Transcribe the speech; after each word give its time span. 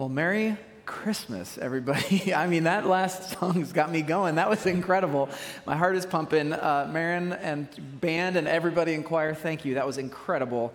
Well, 0.00 0.08
Merry 0.08 0.56
Christmas, 0.86 1.58
everybody. 1.58 2.32
I 2.34 2.46
mean, 2.46 2.64
that 2.64 2.86
last 2.86 3.38
song's 3.38 3.70
got 3.70 3.92
me 3.92 4.00
going. 4.00 4.36
That 4.36 4.48
was 4.48 4.64
incredible. 4.64 5.28
My 5.66 5.76
heart 5.76 5.94
is 5.94 6.06
pumping. 6.06 6.54
Uh, 6.54 6.88
Marin 6.90 7.34
and 7.34 7.68
band 8.00 8.36
and 8.36 8.48
everybody 8.48 8.94
in 8.94 9.02
choir, 9.02 9.34
thank 9.34 9.66
you. 9.66 9.74
That 9.74 9.86
was 9.86 9.98
incredible. 9.98 10.72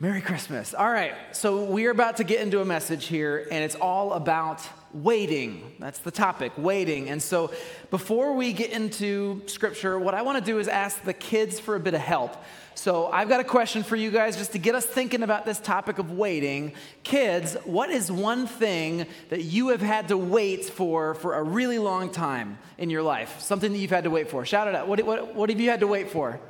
Merry 0.00 0.20
Christmas. 0.20 0.74
All 0.74 0.90
right, 0.90 1.14
so 1.30 1.62
we're 1.62 1.92
about 1.92 2.16
to 2.16 2.24
get 2.24 2.40
into 2.40 2.60
a 2.60 2.64
message 2.64 3.06
here, 3.06 3.46
and 3.52 3.62
it's 3.62 3.76
all 3.76 4.14
about 4.14 4.68
waiting. 4.92 5.74
That's 5.78 5.98
the 6.00 6.10
topic, 6.10 6.52
waiting. 6.56 7.08
And 7.08 7.22
so 7.22 7.52
before 7.90 8.34
we 8.34 8.52
get 8.52 8.70
into 8.70 9.42
scripture, 9.46 9.98
what 9.98 10.14
I 10.14 10.22
want 10.22 10.38
to 10.38 10.44
do 10.44 10.58
is 10.58 10.68
ask 10.68 11.02
the 11.04 11.12
kids 11.12 11.60
for 11.60 11.76
a 11.76 11.80
bit 11.80 11.94
of 11.94 12.00
help. 12.00 12.36
So 12.74 13.08
I've 13.08 13.28
got 13.28 13.40
a 13.40 13.44
question 13.44 13.82
for 13.82 13.96
you 13.96 14.10
guys 14.10 14.36
just 14.36 14.52
to 14.52 14.58
get 14.58 14.74
us 14.74 14.86
thinking 14.86 15.22
about 15.22 15.44
this 15.44 15.58
topic 15.58 15.98
of 15.98 16.12
waiting. 16.12 16.72
Kids, 17.02 17.54
what 17.64 17.90
is 17.90 18.10
one 18.10 18.46
thing 18.46 19.06
that 19.28 19.42
you 19.42 19.68
have 19.68 19.82
had 19.82 20.08
to 20.08 20.16
wait 20.16 20.64
for 20.64 21.14
for 21.14 21.34
a 21.34 21.42
really 21.42 21.78
long 21.78 22.10
time 22.10 22.58
in 22.78 22.88
your 22.88 23.02
life? 23.02 23.40
Something 23.40 23.72
that 23.72 23.78
you've 23.78 23.90
had 23.90 24.04
to 24.04 24.10
wait 24.10 24.30
for. 24.30 24.46
Shout 24.46 24.66
it 24.66 24.74
out. 24.74 24.88
What, 24.88 25.02
what, 25.04 25.34
what 25.34 25.50
have 25.50 25.60
you 25.60 25.68
had 25.68 25.80
to 25.80 25.86
wait 25.86 26.10
for? 26.10 26.40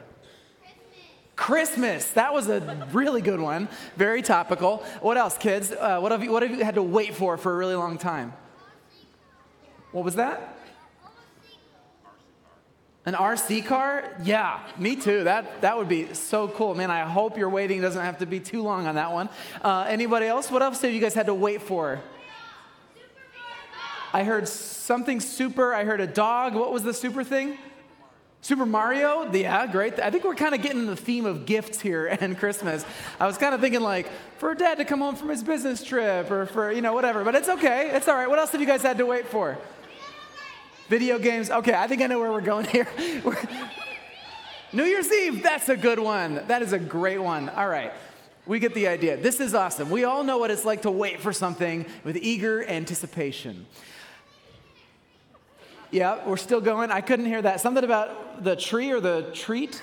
Christmas. 1.41 2.11
That 2.11 2.35
was 2.35 2.51
a 2.51 2.87
really 2.93 3.23
good 3.23 3.41
one. 3.41 3.67
Very 3.97 4.21
topical. 4.21 4.85
What 5.01 5.17
else, 5.17 5.39
kids? 5.39 5.73
Uh, 5.73 5.99
what, 5.99 6.13
have 6.13 6.23
you, 6.23 6.31
what 6.31 6.43
have 6.43 6.51
you 6.51 6.63
had 6.63 6.75
to 6.75 6.83
wait 6.83 7.15
for 7.15 7.39
for 7.39 7.55
a 7.55 7.57
really 7.57 7.75
long 7.75 7.97
time? 7.97 8.35
What 9.93 10.05
was 10.05 10.17
that? 10.17 10.59
An 13.07 13.15
RC 13.15 13.65
car? 13.65 14.15
Yeah, 14.23 14.61
me 14.77 14.97
too. 14.97 15.25
That, 15.25 15.63
that 15.63 15.79
would 15.79 15.89
be 15.89 16.13
so 16.13 16.47
cool. 16.47 16.75
Man, 16.75 16.91
I 16.91 17.09
hope 17.09 17.39
your 17.39 17.49
waiting 17.49 17.81
doesn't 17.81 18.05
have 18.05 18.19
to 18.19 18.27
be 18.27 18.39
too 18.39 18.63
long 18.63 18.87
on 18.87 18.97
that 18.97 19.11
one. 19.11 19.31
Uh, 19.63 19.87
anybody 19.89 20.27
else? 20.27 20.51
What 20.51 20.61
else 20.61 20.83
have 20.83 20.93
you 20.93 21.01
guys 21.01 21.15
had 21.15 21.25
to 21.25 21.35
wait 21.35 21.63
for? 21.63 22.03
I 24.13 24.25
heard 24.25 24.47
something 24.47 25.21
super. 25.21 25.73
I 25.73 25.85
heard 25.85 26.03
a 26.03 26.07
dog. 26.07 26.55
What 26.55 26.71
was 26.71 26.83
the 26.83 26.93
super 26.93 27.25
thing? 27.25 27.57
Super 28.43 28.65
Mario? 28.65 29.31
Yeah, 29.33 29.61
uh, 29.61 29.67
great. 29.67 30.01
I 30.01 30.11
think 30.11 30.25
we're 30.25 30.35
kind 30.35 30.55
of 30.55 30.63
getting 30.63 30.87
the 30.87 30.97
theme 30.97 31.27
of 31.27 31.45
gifts 31.45 31.81
here 31.81 32.07
and 32.21 32.39
Christmas. 32.39 32.85
I 33.19 33.27
was 33.27 33.37
kind 33.37 33.55
of 33.55 33.61
thinking 33.61 33.81
like 33.81 34.11
for 34.39 34.55
dad 34.55 34.79
to 34.79 34.85
come 34.85 35.01
home 35.01 35.15
from 35.15 35.29
his 35.29 35.43
business 35.43 35.85
trip 35.85 36.31
or 36.31 36.47
for, 36.47 36.73
you 36.73 36.81
know, 36.81 36.95
whatever. 36.95 37.23
But 37.23 37.35
it's 37.35 37.49
okay. 37.49 37.91
It's 37.91 38.09
all 38.09 38.15
right. 38.15 38.29
What 38.29 38.39
else 38.39 38.53
have 38.53 38.61
you 38.61 38.67
guys 38.67 38.83
had 38.83 38.99
to 38.99 39.07
wait 39.07 39.27
for? 39.27 39.59
Video 40.89 41.19
games. 41.19 41.51
Okay, 41.51 41.75
I 41.75 41.87
think 41.87 42.03
I 42.03 42.07
know 42.07 42.19
where 42.19 42.33
we're 42.33 42.41
going 42.41 42.65
here. 42.67 42.89
New 44.73 44.85
Year's 44.85 45.13
Eve. 45.13 45.43
That's 45.43 45.69
a 45.69 45.77
good 45.77 45.99
one. 45.99 46.43
That 46.47 46.63
is 46.63 46.73
a 46.73 46.79
great 46.79 47.19
one. 47.19 47.49
All 47.51 47.69
right. 47.69 47.93
We 48.47 48.59
get 48.59 48.75
the 48.75 48.89
idea. 48.89 49.17
This 49.17 49.39
is 49.39 49.55
awesome. 49.55 49.91
We 49.91 50.05
all 50.05 50.25
know 50.25 50.39
what 50.39 50.51
it's 50.51 50.65
like 50.65 50.83
to 50.83 50.91
wait 50.91 51.21
for 51.21 51.33
something 51.33 51.85
with 52.05 52.17
eager 52.17 52.65
anticipation. 52.65 53.67
Yeah, 55.91 56.25
we're 56.25 56.37
still 56.37 56.61
going. 56.61 56.91
I 56.91 57.01
couldn't 57.01 57.27
hear 57.27 57.43
that. 57.43 57.61
Something 57.61 57.83
about 57.83 58.45
the 58.45 58.55
tree 58.55 58.93
or 58.93 59.01
the 59.01 59.31
treat 59.35 59.83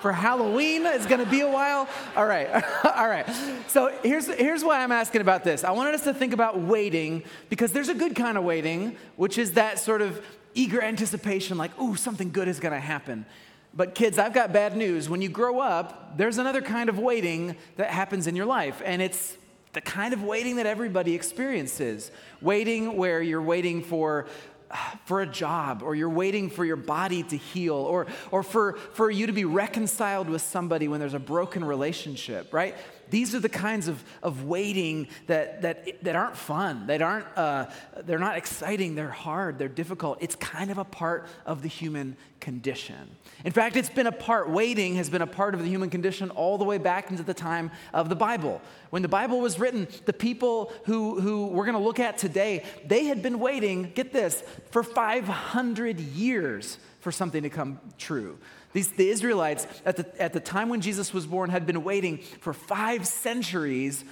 for 0.00 0.12
Halloween. 0.12 0.86
It's 0.86 1.06
going 1.06 1.22
to 1.24 1.30
be 1.30 1.40
a 1.40 1.50
while. 1.50 1.88
All 2.16 2.26
right. 2.26 2.48
All 2.84 3.08
right. 3.08 3.26
So 3.68 3.92
here's, 4.02 4.26
here's 4.26 4.64
why 4.64 4.82
I'm 4.82 4.92
asking 4.92 5.20
about 5.20 5.44
this. 5.44 5.64
I 5.64 5.72
wanted 5.72 5.94
us 5.94 6.04
to 6.04 6.14
think 6.14 6.32
about 6.32 6.58
waiting 6.58 7.24
because 7.48 7.72
there's 7.72 7.88
a 7.88 7.94
good 7.94 8.14
kind 8.14 8.38
of 8.38 8.44
waiting, 8.44 8.96
which 9.16 9.38
is 9.38 9.52
that 9.52 9.78
sort 9.78 10.02
of 10.02 10.24
eager 10.54 10.80
anticipation, 10.80 11.58
like, 11.58 11.78
ooh, 11.80 11.96
something 11.96 12.30
good 12.30 12.48
is 12.48 12.60
going 12.60 12.74
to 12.74 12.80
happen. 12.80 13.26
But 13.74 13.94
kids, 13.94 14.18
I've 14.18 14.32
got 14.32 14.52
bad 14.52 14.76
news. 14.76 15.08
When 15.08 15.22
you 15.22 15.28
grow 15.28 15.60
up, 15.60 16.16
there's 16.16 16.38
another 16.38 16.60
kind 16.60 16.88
of 16.88 16.98
waiting 16.98 17.56
that 17.76 17.90
happens 17.90 18.26
in 18.26 18.34
your 18.34 18.46
life, 18.46 18.82
and 18.84 19.00
it's 19.00 19.36
the 19.72 19.80
kind 19.80 20.12
of 20.12 20.22
waiting 20.22 20.56
that 20.56 20.66
everybody 20.66 21.14
experiences. 21.14 22.10
Waiting 22.40 22.96
where 22.96 23.22
you're 23.22 23.42
waiting 23.42 23.82
for 23.82 24.26
uh, 24.70 24.76
for 25.04 25.20
a 25.20 25.26
job 25.26 25.82
or 25.82 25.96
you're 25.96 26.08
waiting 26.08 26.48
for 26.48 26.64
your 26.64 26.76
body 26.76 27.24
to 27.24 27.36
heal 27.36 27.74
or, 27.74 28.06
or 28.30 28.44
for, 28.44 28.74
for 28.92 29.10
you 29.10 29.26
to 29.26 29.32
be 29.32 29.44
reconciled 29.44 30.28
with 30.28 30.42
somebody 30.42 30.86
when 30.86 31.00
there's 31.00 31.12
a 31.12 31.18
broken 31.18 31.64
relationship 31.64 32.54
right 32.54 32.76
these 33.10 33.34
are 33.34 33.40
the 33.40 33.48
kinds 33.48 33.88
of, 33.88 34.02
of 34.22 34.44
waiting 34.44 35.08
that, 35.26 35.62
that, 35.62 36.02
that 36.02 36.16
aren't 36.16 36.36
fun 36.36 36.86
that 36.86 37.02
aren't 37.02 37.26
uh, 37.36 37.66
they're 38.04 38.18
not 38.18 38.36
exciting 38.36 38.94
they're 38.94 39.10
hard 39.10 39.58
they're 39.58 39.68
difficult. 39.68 40.18
It's 40.20 40.36
kind 40.36 40.70
of 40.70 40.78
a 40.78 40.84
part 40.84 41.26
of 41.46 41.62
the 41.62 41.68
human 41.68 42.16
condition. 42.40 43.16
In 43.44 43.52
fact 43.52 43.76
it's 43.76 43.90
been 43.90 44.06
a 44.06 44.12
part 44.12 44.50
waiting 44.50 44.96
has 44.96 45.10
been 45.10 45.22
a 45.22 45.26
part 45.26 45.54
of 45.54 45.62
the 45.62 45.68
human 45.68 45.90
condition 45.90 46.30
all 46.30 46.58
the 46.58 46.64
way 46.64 46.78
back 46.78 47.10
into 47.10 47.22
the 47.22 47.34
time 47.34 47.70
of 47.92 48.08
the 48.08 48.16
bible. 48.16 48.60
When 48.90 49.02
the 49.02 49.08
bible 49.08 49.40
was 49.40 49.58
written 49.58 49.88
the 50.06 50.12
people 50.12 50.72
who, 50.84 51.20
who 51.20 51.46
we're 51.48 51.66
going 51.66 51.76
to 51.76 51.82
look 51.82 52.00
at 52.00 52.18
today 52.18 52.64
they 52.86 53.04
had 53.04 53.22
been 53.22 53.38
waiting 53.38 53.92
get 53.94 54.12
this 54.12 54.42
for 54.70 54.82
500 54.82 56.00
years 56.00 56.78
for 57.00 57.10
something 57.10 57.42
to 57.42 57.50
come 57.50 57.80
true 57.98 58.38
these, 58.72 58.92
the 58.92 59.10
Israelites, 59.10 59.66
at 59.84 59.96
the, 59.96 60.22
at 60.22 60.32
the 60.32 60.40
time 60.40 60.68
when 60.68 60.80
Jesus 60.80 61.12
was 61.12 61.26
born, 61.26 61.50
had 61.50 61.66
been 61.66 61.82
waiting 61.82 62.18
for 62.18 62.52
five 62.52 63.06
centuries 63.06 64.04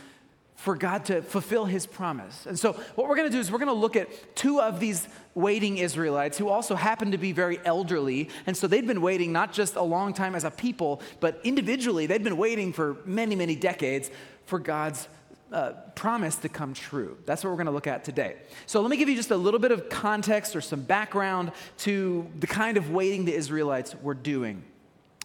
for 0.57 0.75
God 0.75 1.05
to 1.05 1.23
fulfill 1.23 1.67
his 1.67 1.87
promise. 1.87 2.45
And 2.45 2.59
so, 2.59 2.73
what 2.97 3.09
we're 3.09 3.15
going 3.15 3.29
to 3.29 3.33
do 3.33 3.39
is 3.39 3.53
we're 3.53 3.59
going 3.59 3.69
to 3.69 3.73
look 3.75 3.95
at 3.95 4.35
two 4.35 4.61
of 4.61 4.81
these 4.81 5.07
waiting 5.37 5.79
Israelites 5.79 6.37
who 6.37 6.49
also 6.49 6.75
happen 6.75 7.13
to 7.13 7.19
be 7.19 7.31
very 7.31 7.61
elderly. 7.65 8.29
And 8.45 8.57
so, 8.57 8.67
they'd 8.67 8.87
been 8.87 9.01
waiting 9.01 9.33
not 9.33 9.53
just 9.53 9.77
a 9.77 9.83
long 9.83 10.13
time 10.13 10.35
as 10.35 10.43
a 10.43 10.51
people, 10.51 11.01
but 11.21 11.41
individually, 11.45 12.07
they'd 12.07 12.25
been 12.25 12.37
waiting 12.37 12.73
for 12.73 12.97
many, 13.05 13.37
many 13.37 13.55
decades 13.55 14.11
for 14.47 14.59
God's 14.59 15.09
uh, 15.53 15.73
promise 15.95 16.37
to 16.37 16.49
come 16.49 16.75
true. 16.75 17.17
That's 17.25 17.43
what 17.43 17.51
we're 17.51 17.57
going 17.57 17.67
to 17.67 17.73
look 17.73 17.87
at 17.87 18.05
today. 18.05 18.37
So, 18.67 18.81
let 18.81 18.91
me 18.91 18.97
give 18.97 19.09
you 19.09 19.17
just 19.17 19.31
a 19.31 19.37
little 19.37 19.61
bit 19.61 19.73
of 19.73 19.89
context 19.89 20.55
or 20.55 20.61
some 20.61 20.83
background 20.83 21.53
to 21.79 22.27
the 22.39 22.47
kind 22.47 22.77
of 22.77 22.91
waiting 22.91 23.25
the 23.25 23.35
Israelites 23.35 23.95
were 24.03 24.15
doing. 24.15 24.63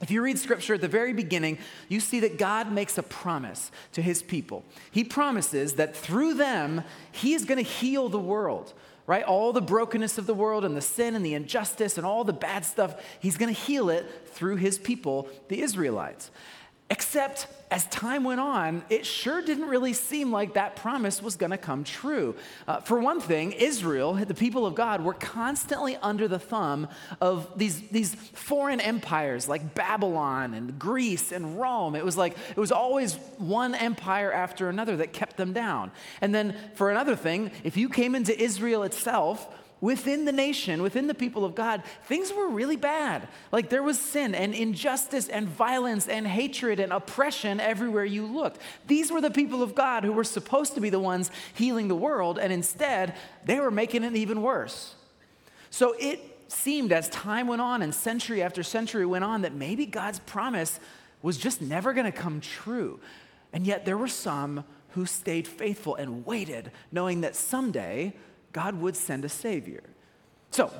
If 0.01 0.12
you 0.12 0.22
read 0.22 0.38
scripture 0.38 0.73
at 0.73 0.81
the 0.81 0.88
very 0.89 1.13
beginning, 1.13 1.59
you 1.88 2.01
see 2.01 2.19
that 2.22 2.38
God 2.38 2.72
makes 2.72 2.97
a 2.97 3.03
promise 3.03 3.72
to 3.94 4.01
his 4.01 4.22
people. 4.22 4.66
He 4.91 5.03
promises 5.06 5.73
that 5.73 5.95
through 5.95 6.33
them, 6.33 6.83
he 7.12 7.33
is 7.33 7.45
going 7.45 7.63
to 7.63 7.69
heal 7.69 8.09
the 8.09 8.19
world, 8.19 8.73
right? 9.07 9.23
All 9.23 9.53
the 9.53 9.62
brokenness 9.62 10.17
of 10.17 10.25
the 10.25 10.33
world 10.33 10.66
and 10.66 10.75
the 10.75 10.81
sin 10.81 11.16
and 11.16 11.25
the 11.25 11.35
injustice 11.35 11.97
and 11.97 12.06
all 12.06 12.25
the 12.25 12.33
bad 12.33 12.66
stuff, 12.66 13.01
he's 13.22 13.38
going 13.38 13.53
to 13.53 13.59
heal 13.59 13.89
it 13.89 14.28
through 14.28 14.57
his 14.57 14.78
people, 14.78 15.29
the 15.47 15.62
Israelites. 15.62 16.31
Except 16.94 17.48
as 17.72 17.88
time 17.88 18.24
went 18.24 18.40
on, 18.40 18.84
it 18.88 19.04
sure 19.04 19.42
didn't 19.42 19.66
really 19.66 19.94
seem 19.94 20.31
like 20.31 20.54
that 20.54 20.76
promise 20.76 21.24
was 21.24 21.36
going 21.36 21.50
to 21.50 21.58
come 21.58 21.84
true. 21.84 22.36
Uh, 22.68 22.81
for 22.81 23.00
one 23.00 23.20
thing, 23.20 23.52
Israel, 23.52 24.14
the 24.14 24.36
people 24.36 24.68
of 24.68 24.76
God, 24.76 25.04
were 25.04 25.16
constantly 25.16 25.96
under 26.04 26.28
the 26.28 26.38
thumb 26.38 26.88
of 27.20 27.50
these, 27.58 27.81
these 27.90 28.14
foreign 28.14 28.80
empires 28.80 29.50
like 29.50 29.74
Babylon 29.74 30.54
and 30.54 30.78
Greece 30.78 31.31
and 31.31 31.59
Rome. 31.59 31.96
It 31.96 32.06
was 32.06 32.16
like 32.16 32.38
it 32.52 32.58
was 32.58 32.72
always 32.72 33.16
one 33.40 33.74
empire 33.74 34.31
after 34.31 34.69
another 34.69 34.96
that 34.98 35.12
kept 35.12 35.36
them 35.36 35.51
down. 35.51 35.89
And 36.22 36.36
then, 36.36 36.56
for 36.75 36.92
another 36.92 37.16
thing, 37.16 37.50
if 37.63 37.75
you 37.75 37.89
came 37.89 38.13
into 38.13 38.39
Israel 38.39 38.84
itself, 38.84 39.51
within 39.83 40.24
the 40.24 40.31
nation, 40.31 40.81
within 40.81 41.07
the 41.07 41.13
people 41.13 41.44
of 41.44 41.56
God, 41.56 41.83
things 42.06 42.31
were 42.31 42.47
really 42.47 42.77
bad. 42.77 43.27
Like 43.51 43.68
there 43.68 43.83
was 43.83 44.00
sin 44.00 44.33
and 44.33 44.53
injustice 44.53 45.27
and 45.27 45.45
violence 45.45 46.07
and 46.07 46.25
hatred 46.25 46.80
and 46.80 46.94
oppression 46.94 47.59
everywhere 47.59 48.06
you 48.06 48.25
looked. 48.25 48.62
These 48.88 49.12
were 49.12 49.19
the 49.19 49.30
people 49.30 49.62
of 49.62 49.75
God 49.75 50.06
who 50.06 50.13
were 50.13 50.24
supposed 50.24 50.75
to 50.75 50.80
be 50.80 50.89
the 50.89 51.01
ones 51.01 51.30
healing 51.53 51.89
the 51.89 51.95
world, 51.95 52.39
and 52.39 52.53
instead, 52.53 53.13
they 53.44 53.59
were 53.59 53.71
making 53.71 54.06
it 54.06 54.15
even 54.15 54.41
worse. 54.41 54.95
So 55.69 55.95
it 56.00 56.21
seemed 56.47 56.94
as 56.94 57.09
time 57.09 57.47
went 57.47 57.62
on 57.62 57.81
and 57.81 57.94
century 57.94 58.41
after 58.41 58.63
century 58.63 59.06
went 59.06 59.25
on 59.25 59.41
that 59.41 59.53
maybe 59.53 59.86
God's 59.86 60.19
promise 60.19 60.79
was 61.21 61.38
just 61.38 61.62
never 61.62 61.91
going 61.91 62.09
to 62.09 62.18
come 62.18 62.39
true. 62.39 63.01
And 63.51 63.68
yet 63.68 63.83
there 63.83 63.97
were 63.97 64.07
some 64.07 64.63
who 64.91 65.06
stayed 65.06 65.45
faithful 65.45 65.95
and 65.95 66.25
waited, 66.25 66.71
knowing 66.89 67.19
that 67.19 67.36
someday, 67.36 68.13
God 68.53 68.79
would 68.79 68.95
send 68.95 69.25
a 69.25 69.29
Savior. 69.29 69.83
So, 70.51 70.71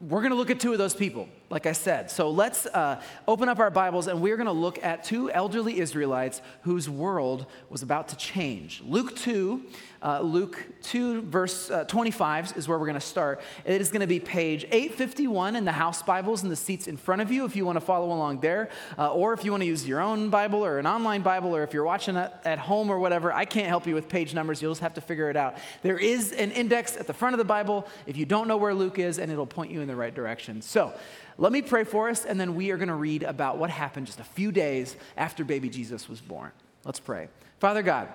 we're 0.00 0.20
going 0.20 0.30
to 0.30 0.36
look 0.36 0.50
at 0.50 0.60
two 0.60 0.72
of 0.72 0.78
those 0.78 0.94
people, 0.94 1.28
like 1.48 1.66
I 1.66 1.72
said. 1.72 2.10
So 2.10 2.30
let's 2.30 2.66
uh, 2.66 3.00
open 3.28 3.48
up 3.48 3.58
our 3.58 3.70
Bibles 3.70 4.08
and 4.08 4.20
we're 4.20 4.36
going 4.36 4.46
to 4.46 4.52
look 4.52 4.82
at 4.82 5.04
two 5.04 5.30
elderly 5.30 5.78
Israelites 5.78 6.42
whose 6.62 6.88
world 6.90 7.46
was 7.70 7.82
about 7.82 8.08
to 8.08 8.16
change. 8.16 8.82
Luke 8.84 9.14
2, 9.16 9.62
uh, 10.02 10.20
Luke 10.20 10.64
2, 10.82 11.22
verse 11.22 11.70
uh, 11.70 11.84
25 11.84 12.56
is 12.56 12.68
where 12.68 12.78
we're 12.78 12.86
going 12.86 12.94
to 12.94 13.00
start. 13.00 13.40
It 13.64 13.80
is 13.80 13.90
going 13.90 14.00
to 14.00 14.06
be 14.06 14.18
page 14.18 14.64
851 14.64 15.56
in 15.56 15.64
the 15.64 15.72
house 15.72 16.02
Bibles 16.02 16.42
in 16.42 16.48
the 16.48 16.56
seats 16.56 16.88
in 16.88 16.96
front 16.96 17.22
of 17.22 17.30
you 17.30 17.44
if 17.44 17.54
you 17.54 17.64
want 17.64 17.76
to 17.76 17.84
follow 17.84 18.12
along 18.12 18.40
there, 18.40 18.68
uh, 18.98 19.12
or 19.12 19.32
if 19.32 19.44
you 19.44 19.52
want 19.52 19.62
to 19.62 19.66
use 19.66 19.86
your 19.86 20.00
own 20.00 20.30
Bible 20.30 20.64
or 20.64 20.78
an 20.78 20.86
online 20.86 21.22
Bible, 21.22 21.54
or 21.54 21.62
if 21.62 21.72
you're 21.72 21.84
watching 21.84 22.16
at 22.16 22.58
home 22.58 22.90
or 22.90 22.98
whatever. 22.98 23.32
I 23.32 23.44
can't 23.44 23.68
help 23.68 23.86
you 23.86 23.94
with 23.94 24.08
page 24.08 24.34
numbers. 24.34 24.60
You'll 24.60 24.72
just 24.72 24.82
have 24.82 24.94
to 24.94 25.00
figure 25.00 25.30
it 25.30 25.36
out. 25.36 25.56
There 25.82 25.98
is 25.98 26.32
an 26.32 26.50
index 26.52 26.96
at 26.96 27.06
the 27.06 27.14
front 27.14 27.34
of 27.34 27.38
the 27.38 27.44
Bible 27.44 27.86
if 28.06 28.16
you 28.16 28.26
don't 28.26 28.48
know 28.48 28.56
where 28.56 28.74
Luke 28.74 28.98
is, 28.98 29.18
and 29.18 29.30
it'll 29.30 29.46
point 29.46 29.70
you 29.70 29.80
in 29.80 29.88
the 29.88 29.96
right 29.96 30.14
direction. 30.14 30.62
So, 30.62 30.94
let 31.38 31.52
me 31.52 31.62
pray 31.62 31.84
for 31.84 32.08
us, 32.08 32.24
and 32.24 32.40
then 32.40 32.54
we 32.54 32.70
are 32.70 32.76
going 32.76 32.88
to 32.88 32.94
read 32.94 33.22
about 33.22 33.58
what 33.58 33.70
happened 33.70 34.06
just 34.06 34.20
a 34.20 34.24
few 34.24 34.50
days 34.50 34.96
after 35.16 35.44
baby 35.44 35.68
Jesus 35.68 36.08
was 36.08 36.20
born. 36.20 36.50
Let's 36.84 37.00
pray. 37.00 37.28
Father 37.58 37.82
God, 37.82 38.08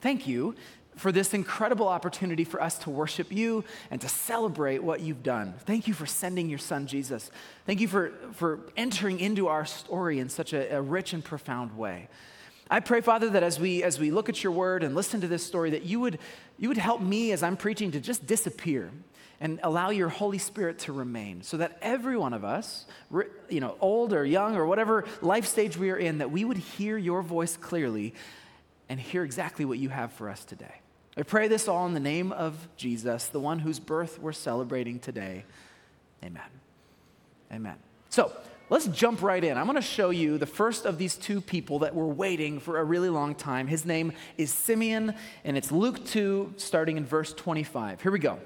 thank 0.00 0.26
you 0.26 0.54
for 0.96 1.10
this 1.10 1.34
incredible 1.34 1.88
opportunity 1.88 2.44
for 2.44 2.62
us 2.62 2.78
to 2.78 2.90
worship 2.90 3.32
you 3.32 3.64
and 3.90 4.00
to 4.00 4.08
celebrate 4.08 4.82
what 4.82 5.00
you've 5.00 5.22
done. 5.22 5.54
Thank 5.64 5.88
you 5.88 5.94
for 5.94 6.06
sending 6.06 6.48
your 6.48 6.58
son, 6.58 6.86
Jesus. 6.86 7.30
Thank 7.66 7.80
you 7.80 7.88
for, 7.88 8.12
for 8.32 8.60
entering 8.76 9.20
into 9.20 9.48
our 9.48 9.64
story 9.64 10.18
in 10.18 10.28
such 10.28 10.52
a, 10.52 10.76
a 10.76 10.82
rich 10.82 11.12
and 11.12 11.24
profound 11.24 11.76
way. 11.76 12.08
I 12.70 12.80
pray, 12.80 13.00
Father, 13.00 13.28
that 13.30 13.42
as 13.42 13.58
we, 13.60 13.82
as 13.82 13.98
we 13.98 14.10
look 14.10 14.28
at 14.28 14.42
your 14.42 14.52
word 14.52 14.82
and 14.82 14.94
listen 14.94 15.20
to 15.20 15.28
this 15.28 15.44
story, 15.44 15.70
that 15.70 15.82
you 15.82 16.00
would, 16.00 16.18
you 16.58 16.68
would 16.68 16.78
help 16.78 17.00
me 17.00 17.32
as 17.32 17.42
I'm 17.42 17.56
preaching 17.56 17.90
to 17.92 18.00
just 18.00 18.26
disappear 18.26 18.90
and 19.44 19.60
allow 19.62 19.90
your 19.90 20.08
Holy 20.08 20.38
Spirit 20.38 20.78
to 20.78 20.92
remain 20.94 21.42
so 21.42 21.58
that 21.58 21.76
every 21.82 22.16
one 22.16 22.32
of 22.32 22.44
us, 22.44 22.86
you 23.50 23.60
know, 23.60 23.76
old 23.78 24.14
or 24.14 24.24
young 24.24 24.56
or 24.56 24.64
whatever 24.64 25.04
life 25.20 25.44
stage 25.44 25.76
we 25.76 25.90
are 25.90 25.98
in, 25.98 26.18
that 26.18 26.30
we 26.30 26.46
would 26.46 26.56
hear 26.56 26.96
your 26.96 27.20
voice 27.20 27.54
clearly 27.58 28.14
and 28.88 28.98
hear 28.98 29.22
exactly 29.22 29.66
what 29.66 29.78
you 29.78 29.90
have 29.90 30.14
for 30.14 30.30
us 30.30 30.46
today. 30.46 30.76
I 31.14 31.24
pray 31.24 31.48
this 31.48 31.68
all 31.68 31.84
in 31.84 31.92
the 31.92 32.00
name 32.00 32.32
of 32.32 32.56
Jesus, 32.78 33.26
the 33.26 33.38
one 33.38 33.58
whose 33.58 33.78
birth 33.78 34.18
we're 34.18 34.32
celebrating 34.32 34.98
today. 34.98 35.44
Amen. 36.24 36.42
Amen. 37.52 37.76
So 38.08 38.32
let's 38.70 38.86
jump 38.86 39.20
right 39.20 39.44
in. 39.44 39.58
I'm 39.58 39.66
going 39.66 39.76
to 39.76 39.82
show 39.82 40.08
you 40.08 40.38
the 40.38 40.46
first 40.46 40.86
of 40.86 40.96
these 40.96 41.16
two 41.16 41.42
people 41.42 41.80
that 41.80 41.94
were 41.94 42.08
waiting 42.08 42.60
for 42.60 42.78
a 42.78 42.84
really 42.84 43.10
long 43.10 43.34
time. 43.34 43.66
His 43.66 43.84
name 43.84 44.14
is 44.38 44.50
Simeon, 44.50 45.14
and 45.44 45.58
it's 45.58 45.70
Luke 45.70 46.02
2, 46.06 46.54
starting 46.56 46.96
in 46.96 47.04
verse 47.04 47.34
25. 47.34 48.00
Here 48.00 48.10
we 48.10 48.18
go. 48.18 48.40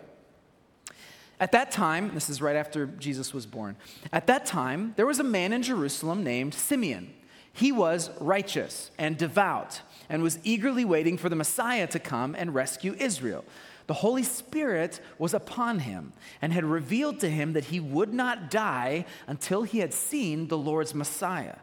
At 1.40 1.52
that 1.52 1.70
time, 1.70 2.12
this 2.14 2.28
is 2.28 2.42
right 2.42 2.56
after 2.56 2.86
Jesus 2.86 3.32
was 3.32 3.46
born. 3.46 3.76
At 4.12 4.26
that 4.26 4.44
time, 4.44 4.94
there 4.96 5.06
was 5.06 5.20
a 5.20 5.24
man 5.24 5.52
in 5.52 5.62
Jerusalem 5.62 6.24
named 6.24 6.54
Simeon. 6.54 7.14
He 7.52 7.72
was 7.72 8.10
righteous 8.20 8.90
and 8.98 9.16
devout 9.16 9.80
and 10.08 10.22
was 10.22 10.38
eagerly 10.42 10.84
waiting 10.84 11.16
for 11.16 11.28
the 11.28 11.36
Messiah 11.36 11.86
to 11.88 11.98
come 11.98 12.34
and 12.34 12.54
rescue 12.54 12.94
Israel. 12.98 13.44
The 13.86 13.94
Holy 13.94 14.22
Spirit 14.22 15.00
was 15.18 15.32
upon 15.32 15.80
him 15.80 16.12
and 16.42 16.52
had 16.52 16.64
revealed 16.64 17.20
to 17.20 17.30
him 17.30 17.54
that 17.54 17.66
he 17.66 17.80
would 17.80 18.12
not 18.12 18.50
die 18.50 19.06
until 19.26 19.62
he 19.62 19.78
had 19.78 19.94
seen 19.94 20.48
the 20.48 20.58
Lord's 20.58 20.94
Messiah. 20.94 21.56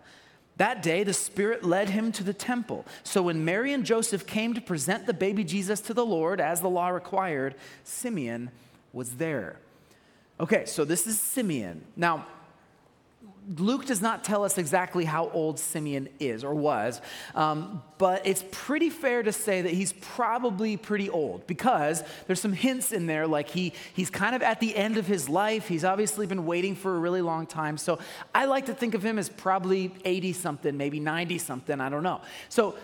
That 0.58 0.82
day, 0.82 1.04
the 1.04 1.14
Spirit 1.14 1.64
led 1.64 1.90
him 1.90 2.12
to 2.14 2.24
the 2.24 2.34
temple. 2.34 2.86
So 3.04 3.22
when 3.24 3.46
Mary 3.46 3.74
and 3.74 3.86
Joseph 3.86 4.26
came 4.26 4.54
to 4.54 4.62
present 4.62 5.06
the 5.06 5.14
baby 5.14 5.44
Jesus 5.44 5.82
to 5.82 5.94
the 5.94 6.06
Lord, 6.06 6.40
as 6.40 6.62
the 6.62 6.70
law 6.70 6.90
required, 6.90 7.56
Simeon 7.84 8.52
was 8.94 9.18
there. 9.18 9.60
Okay, 10.40 10.66
so 10.66 10.84
this 10.84 11.08
is 11.08 11.20
Simeon. 11.20 11.82
Now, 11.96 12.26
Luke 13.58 13.86
does 13.86 14.02
not 14.02 14.24
tell 14.24 14.44
us 14.44 14.58
exactly 14.58 15.06
how 15.06 15.30
old 15.30 15.60
Simeon 15.60 16.10
is 16.20 16.44
or 16.44 16.54
was, 16.54 17.00
um, 17.36 17.82
but 17.98 18.26
it's 18.26 18.44
pretty 18.52 18.90
fair 18.90 19.22
to 19.22 19.32
say 19.32 19.62
that 19.62 19.72
he's 19.72 19.94
probably 19.94 20.78
pretty 20.78 21.10
old 21.10 21.46
because 21.46 22.04
there's 22.26 22.40
some 22.40 22.54
hints 22.54 22.92
in 22.92 23.06
there 23.06 23.28
like 23.28 23.50
he, 23.50 23.72
he's 23.94 24.10
kind 24.10 24.36
of 24.36 24.42
at 24.42 24.60
the 24.60 24.76
end 24.76 24.98
of 24.98 25.06
his 25.06 25.30
life. 25.30 25.68
He's 25.68 25.86
obviously 25.86 26.26
been 26.26 26.46
waiting 26.46 26.76
for 26.76 26.96
a 26.96 27.00
really 27.00 27.22
long 27.22 27.46
time. 27.46 27.78
So 27.78 28.00
I 28.34 28.46
like 28.46 28.66
to 28.66 28.74
think 28.74 28.96
of 28.96 29.06
him 29.06 29.20
as 29.20 29.30
probably 29.30 29.94
80 30.04 30.34
something, 30.34 30.76
maybe 30.76 31.00
90 31.00 31.38
something, 31.38 31.80
I 31.80 31.90
don't 31.90 32.04
know. 32.04 32.22
So 32.50 32.76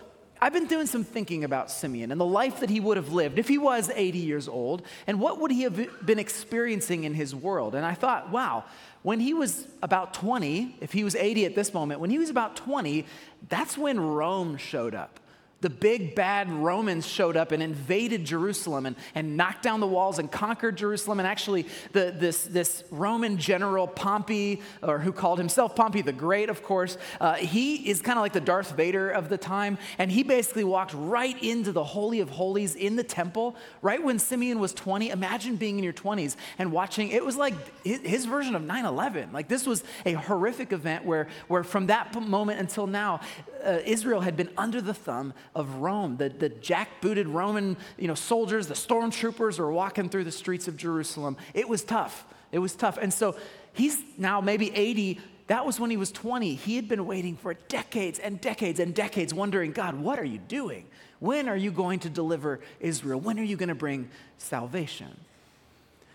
I've 0.43 0.53
been 0.53 0.65
doing 0.65 0.88
some 0.88 1.03
thinking 1.03 1.43
about 1.43 1.69
Simeon 1.69 2.11
and 2.11 2.19
the 2.19 2.25
life 2.25 2.61
that 2.61 2.69
he 2.71 2.79
would 2.79 2.97
have 2.97 3.13
lived 3.13 3.38
if 3.38 3.47
he 3.47 3.59
was 3.59 3.91
80 3.93 4.17
years 4.17 4.47
old, 4.47 4.81
and 5.05 5.19
what 5.19 5.39
would 5.39 5.51
he 5.51 5.61
have 5.61 6.05
been 6.05 6.17
experiencing 6.17 7.03
in 7.03 7.13
his 7.13 7.35
world. 7.35 7.75
And 7.75 7.85
I 7.85 7.93
thought, 7.93 8.31
wow, 8.31 8.63
when 9.03 9.19
he 9.19 9.35
was 9.35 9.67
about 9.83 10.15
20, 10.15 10.77
if 10.81 10.93
he 10.93 11.03
was 11.03 11.15
80 11.15 11.45
at 11.45 11.55
this 11.55 11.75
moment, 11.75 11.99
when 11.99 12.09
he 12.09 12.17
was 12.17 12.31
about 12.31 12.55
20, 12.55 13.05
that's 13.49 13.77
when 13.77 13.99
Rome 13.99 14.57
showed 14.57 14.95
up 14.95 15.19
the 15.61 15.69
big 15.69 16.15
bad 16.15 16.51
Romans 16.51 17.07
showed 17.07 17.37
up 17.37 17.51
and 17.51 17.61
invaded 17.61 18.25
Jerusalem 18.25 18.85
and, 18.87 18.95
and 19.13 19.37
knocked 19.37 19.61
down 19.61 19.79
the 19.79 19.87
walls 19.87 20.19
and 20.19 20.31
conquered 20.31 20.75
Jerusalem. 20.75 21.19
And 21.19 21.27
actually, 21.27 21.67
the, 21.91 22.13
this, 22.17 22.43
this 22.43 22.83
Roman 22.89 23.37
general 23.37 23.87
Pompey, 23.87 24.61
or 24.81 24.99
who 24.99 25.11
called 25.11 25.37
himself 25.37 25.75
Pompey 25.75 26.01
the 26.01 26.11
Great, 26.11 26.49
of 26.49 26.63
course, 26.63 26.97
uh, 27.19 27.35
he 27.35 27.89
is 27.89 28.01
kind 28.01 28.17
of 28.17 28.23
like 28.23 28.33
the 28.33 28.41
Darth 28.41 28.71
Vader 28.75 29.09
of 29.09 29.29
the 29.29 29.37
time. 29.37 29.77
And 29.99 30.11
he 30.11 30.23
basically 30.23 30.63
walked 30.63 30.93
right 30.95 31.41
into 31.43 31.71
the 31.71 31.83
Holy 31.83 32.19
of 32.19 32.29
Holies 32.29 32.75
in 32.75 32.95
the 32.95 33.03
temple, 33.03 33.55
right 33.81 34.03
when 34.03 34.17
Simeon 34.17 34.59
was 34.59 34.73
20. 34.73 35.11
Imagine 35.11 35.57
being 35.57 35.77
in 35.77 35.83
your 35.83 35.93
20s 35.93 36.35
and 36.57 36.71
watching, 36.71 37.09
it 37.09 37.23
was 37.23 37.37
like 37.37 37.53
his, 37.83 37.99
his 38.01 38.25
version 38.25 38.55
of 38.55 38.63
9 38.63 38.85
11. 38.85 39.31
Like, 39.31 39.47
this 39.47 39.67
was 39.67 39.83
a 40.05 40.13
horrific 40.13 40.73
event 40.73 41.05
where, 41.05 41.27
where 41.47 41.63
from 41.63 41.87
that 41.87 42.19
moment 42.19 42.59
until 42.59 42.87
now, 42.87 43.21
uh, 43.63 43.79
Israel 43.85 44.21
had 44.21 44.35
been 44.35 44.49
under 44.57 44.81
the 44.81 44.93
thumb 44.93 45.33
of 45.55 45.75
Rome. 45.75 46.17
The, 46.17 46.29
the 46.29 46.49
jack-booted 46.49 47.27
Roman 47.27 47.77
you 47.97 48.07
know, 48.07 48.15
soldiers, 48.15 48.67
the 48.67 48.73
stormtroopers 48.73 49.59
were 49.59 49.71
walking 49.71 50.09
through 50.09 50.23
the 50.23 50.31
streets 50.31 50.67
of 50.67 50.77
Jerusalem. 50.77 51.37
It 51.53 51.67
was 51.67 51.83
tough. 51.83 52.25
It 52.51 52.59
was 52.59 52.75
tough. 52.75 52.97
And 52.97 53.13
so 53.13 53.35
he's 53.73 53.97
now 54.17 54.41
maybe 54.41 54.75
80. 54.75 55.19
That 55.47 55.65
was 55.65 55.79
when 55.79 55.89
he 55.89 55.97
was 55.97 56.11
20. 56.11 56.55
He 56.55 56.75
had 56.75 56.87
been 56.87 57.05
waiting 57.05 57.35
for 57.35 57.53
decades 57.53 58.19
and 58.19 58.39
decades 58.39 58.79
and 58.79 58.93
decades, 58.93 59.33
wondering, 59.33 59.71
God, 59.71 59.95
what 59.95 60.19
are 60.19 60.25
you 60.25 60.39
doing? 60.39 60.85
When 61.19 61.47
are 61.47 61.57
you 61.57 61.71
going 61.71 61.99
to 61.99 62.09
deliver 62.09 62.59
Israel? 62.79 63.19
When 63.19 63.39
are 63.39 63.43
you 63.43 63.57
going 63.57 63.69
to 63.69 63.75
bring 63.75 64.09
salvation? 64.37 65.15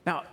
Now, 0.05 0.25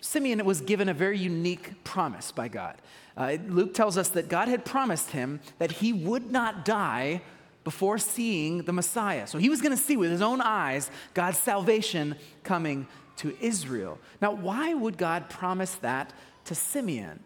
Simeon 0.00 0.44
was 0.44 0.60
given 0.60 0.88
a 0.88 0.94
very 0.94 1.18
unique 1.18 1.84
promise 1.84 2.32
by 2.32 2.48
God. 2.48 2.76
Uh, 3.16 3.36
Luke 3.48 3.74
tells 3.74 3.96
us 3.98 4.08
that 4.10 4.28
God 4.28 4.48
had 4.48 4.64
promised 4.64 5.10
him 5.10 5.40
that 5.58 5.72
he 5.72 5.92
would 5.92 6.30
not 6.30 6.64
die 6.64 7.22
before 7.64 7.98
seeing 7.98 8.62
the 8.62 8.72
Messiah. 8.72 9.26
So 9.26 9.38
he 9.38 9.48
was 9.48 9.60
going 9.60 9.76
to 9.76 9.82
see 9.82 9.96
with 9.96 10.10
his 10.10 10.22
own 10.22 10.40
eyes 10.40 10.90
God's 11.14 11.38
salvation 11.38 12.16
coming 12.42 12.86
to 13.16 13.36
Israel. 13.40 13.98
Now, 14.22 14.32
why 14.32 14.72
would 14.72 14.96
God 14.96 15.28
promise 15.28 15.74
that 15.76 16.12
to 16.46 16.54
Simeon? 16.54 17.22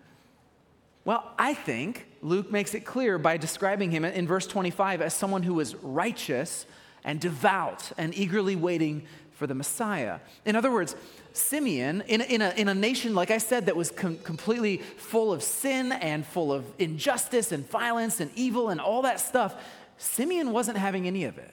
Well, 1.04 1.32
I 1.38 1.54
think 1.54 2.06
Luke 2.22 2.50
makes 2.50 2.74
it 2.74 2.80
clear 2.80 3.18
by 3.18 3.36
describing 3.36 3.90
him 3.90 4.04
in 4.04 4.26
verse 4.26 4.46
25 4.46 5.02
as 5.02 5.14
someone 5.14 5.42
who 5.42 5.54
was 5.54 5.74
righteous 5.76 6.66
and 7.04 7.20
devout 7.20 7.92
and 7.98 8.16
eagerly 8.16 8.56
waiting 8.56 9.06
for 9.32 9.46
the 9.46 9.54
Messiah. 9.54 10.20
In 10.44 10.56
other 10.56 10.72
words, 10.72 10.96
Simeon, 11.34 12.04
in, 12.06 12.20
in, 12.20 12.40
a, 12.42 12.50
in 12.50 12.68
a 12.68 12.74
nation, 12.74 13.12
like 13.12 13.32
I 13.32 13.38
said, 13.38 13.66
that 13.66 13.74
was 13.74 13.90
com- 13.90 14.18
completely 14.18 14.76
full 14.78 15.32
of 15.32 15.42
sin 15.42 15.90
and 15.90 16.24
full 16.24 16.52
of 16.52 16.64
injustice 16.78 17.50
and 17.50 17.68
violence 17.68 18.20
and 18.20 18.30
evil 18.36 18.68
and 18.68 18.80
all 18.80 19.02
that 19.02 19.18
stuff, 19.18 19.56
Simeon 19.98 20.52
wasn't 20.52 20.78
having 20.78 21.08
any 21.08 21.24
of 21.24 21.36
it. 21.36 21.52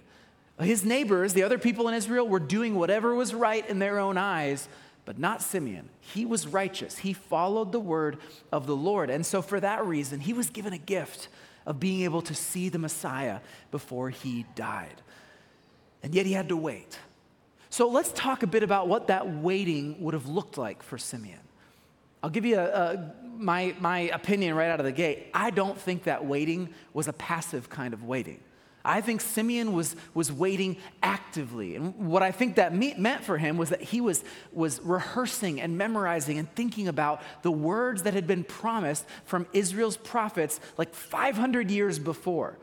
His 0.60 0.86
neighbors, 0.86 1.34
the 1.34 1.42
other 1.42 1.58
people 1.58 1.88
in 1.88 1.96
Israel, 1.96 2.28
were 2.28 2.40
doing 2.40 2.76
whatever 2.76 3.16
was 3.16 3.34
right 3.34 3.68
in 3.68 3.80
their 3.80 3.98
own 3.98 4.20
eyes, 4.20 4.70
but 5.04 5.18
not 5.18 5.42
Simeon. 5.42 5.90
He 6.00 6.28
was 6.28 6.46
righteous. 6.46 7.00
He 7.00 7.14
followed 7.14 7.72
the 7.72 7.80
word 7.80 8.20
of 8.52 8.68
the 8.68 8.76
Lord. 8.76 9.10
And 9.10 9.26
so, 9.26 9.42
for 9.42 9.60
that 9.62 9.84
reason, 9.84 10.20
he 10.20 10.32
was 10.32 10.52
given 10.52 10.74
a 10.74 10.78
gift 10.78 11.28
of 11.66 11.80
being 11.80 12.02
able 12.02 12.22
to 12.22 12.36
see 12.36 12.70
the 12.70 12.78
Messiah 12.78 13.40
before 13.72 14.12
he 14.12 14.46
died. 14.54 15.02
And 16.04 16.14
yet, 16.14 16.28
he 16.28 16.34
had 16.34 16.50
to 16.50 16.58
wait. 16.58 17.00
So, 17.72 17.88
let's 17.88 18.12
talk 18.12 18.44
a 18.44 18.48
bit 18.48 18.64
about 18.64 18.90
what 18.90 19.08
that 19.08 19.34
waiting 19.34 19.96
would 20.02 20.14
have 20.14 20.28
looked 20.28 20.58
like 20.58 20.84
for 20.84 20.98
Simeon. 20.98 21.40
I'll 22.22 22.30
give 22.30 22.44
you 22.46 22.60
a, 22.60 22.66
a, 22.66 23.14
my, 23.38 23.74
my 23.80 24.00
opinion 24.00 24.56
right 24.56 24.70
out 24.70 24.82
of 24.82 24.86
the 24.86 24.92
gate. 24.92 25.28
I 25.34 25.52
don't 25.52 25.80
think 25.80 26.04
that 26.04 26.26
waiting 26.26 26.70
was 26.94 27.08
a 27.08 27.14
passive 27.14 27.70
kind 27.70 27.94
of 27.94 28.04
waiting. 28.04 28.42
I 28.84 29.00
think 29.00 29.22
Simeon 29.22 29.72
was, 29.72 29.96
was 30.14 30.34
waiting 30.34 30.76
actively. 31.02 31.78
And 31.78 31.96
what 32.10 32.22
I 32.22 32.32
think 32.32 32.56
that 32.56 32.76
me- 32.76 32.96
meant 32.98 33.24
for 33.24 33.38
him 33.38 33.56
was 33.56 33.70
that 33.70 33.82
he 33.82 34.02
was, 34.02 34.26
was 34.52 34.82
rehearsing 34.82 35.62
and 35.62 35.78
memorizing 35.78 36.40
and 36.40 36.54
thinking 36.56 36.90
about 36.90 37.22
the 37.42 37.52
words 37.52 38.04
that 38.04 38.14
had 38.14 38.28
been 38.28 38.44
promised 38.44 39.06
from 39.24 39.48
Israel's 39.54 39.96
prophets 39.96 40.60
like 40.78 40.94
500 40.94 41.72
years 41.72 42.00
before. 42.00 42.58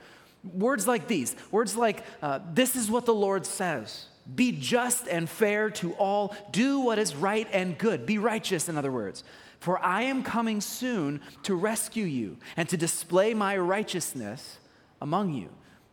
Words 0.52 0.86
like 0.86 1.08
these 1.08 1.34
words 1.50 1.76
like, 1.76 2.04
uh, 2.20 2.40
This 2.52 2.76
is 2.76 2.90
what 2.90 3.06
the 3.06 3.14
Lord 3.14 3.46
says. 3.46 4.07
Be 4.34 4.52
just 4.52 5.08
and 5.08 5.28
fair 5.28 5.70
to 5.70 5.92
all. 5.94 6.34
Do 6.50 6.80
what 6.80 6.98
is 6.98 7.16
right 7.16 7.48
and 7.52 7.78
good. 7.78 8.06
Be 8.06 8.18
righteous, 8.18 8.68
in 8.68 8.76
other 8.76 8.92
words. 8.92 9.24
For 9.60 9.82
I 9.82 10.02
am 10.02 10.22
coming 10.22 10.60
soon 10.60 11.20
to 11.44 11.54
rescue 11.54 12.04
you 12.04 12.36
and 12.56 12.68
to 12.68 12.76
display 12.76 13.34
my 13.34 13.56
righteousness 13.56 14.58
among 15.00 15.34
you. 15.34 15.48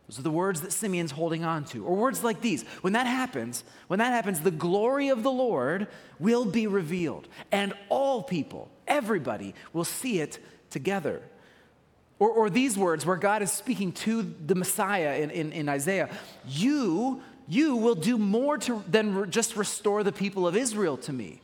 Those 0.08 0.20
are 0.20 0.22
the 0.22 0.30
words 0.30 0.60
that 0.60 0.72
Simeon's 0.72 1.10
holding 1.10 1.44
on 1.44 1.64
to. 1.66 1.84
Or 1.84 1.96
words 1.96 2.22
like 2.22 2.40
these. 2.40 2.62
When 2.82 2.92
that 2.92 3.06
happens, 3.06 3.64
when 3.88 3.98
that 3.98 4.12
happens, 4.12 4.40
the 4.40 4.52
glory 4.52 5.08
of 5.08 5.24
the 5.24 5.32
Lord 5.32 5.88
will 6.20 6.44
be 6.44 6.66
revealed, 6.66 7.26
and 7.50 7.74
all 7.88 8.22
people, 8.22 8.70
everybody, 8.86 9.54
will 9.72 9.84
see 9.84 10.20
it 10.20 10.38
together. 10.70 11.22
Or, 12.18 12.30
or 12.30 12.50
these 12.50 12.78
words 12.78 13.04
where 13.04 13.16
God 13.16 13.42
is 13.42 13.50
speaking 13.50 13.92
to 13.92 14.22
the 14.22 14.54
Messiah 14.54 15.18
in, 15.18 15.30
in, 15.30 15.52
in 15.52 15.68
Isaiah 15.68 16.08
You, 16.46 17.20
you 17.48 17.76
will 17.76 17.94
do 17.94 18.18
more 18.18 18.58
to, 18.58 18.82
than 18.88 19.30
just 19.30 19.56
restore 19.56 20.02
the 20.02 20.12
people 20.12 20.46
of 20.46 20.56
Israel 20.56 20.96
to 20.98 21.12
me. 21.12 21.40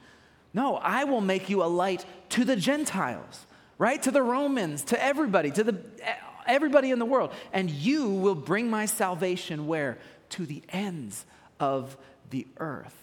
No, 0.55 0.77
I 0.77 1.05
will 1.05 1.21
make 1.21 1.49
you 1.49 1.63
a 1.63 1.67
light 1.67 2.05
to 2.31 2.45
the 2.45 2.57
Gentiles, 2.57 3.47
right? 3.79 4.03
To 4.03 4.11
the 4.11 4.23
Romans, 4.23 4.85
to 4.85 5.03
everybody, 5.03 5.51
to 5.53 5.65
the 5.65 5.81
eh, 6.03 6.15
everybody 6.47 6.91
in 6.91 6.99
the 6.99 7.07
world. 7.07 7.33
And 7.53 7.71
you 7.71 8.09
will 8.11 8.35
bring 8.35 8.69
my 8.69 8.87
salvation 8.87 9.67
where? 9.67 9.99
to 10.33 10.47
the 10.47 10.63
ends 10.71 11.25
of 11.61 11.97
the 12.31 12.47
earth. 12.59 12.97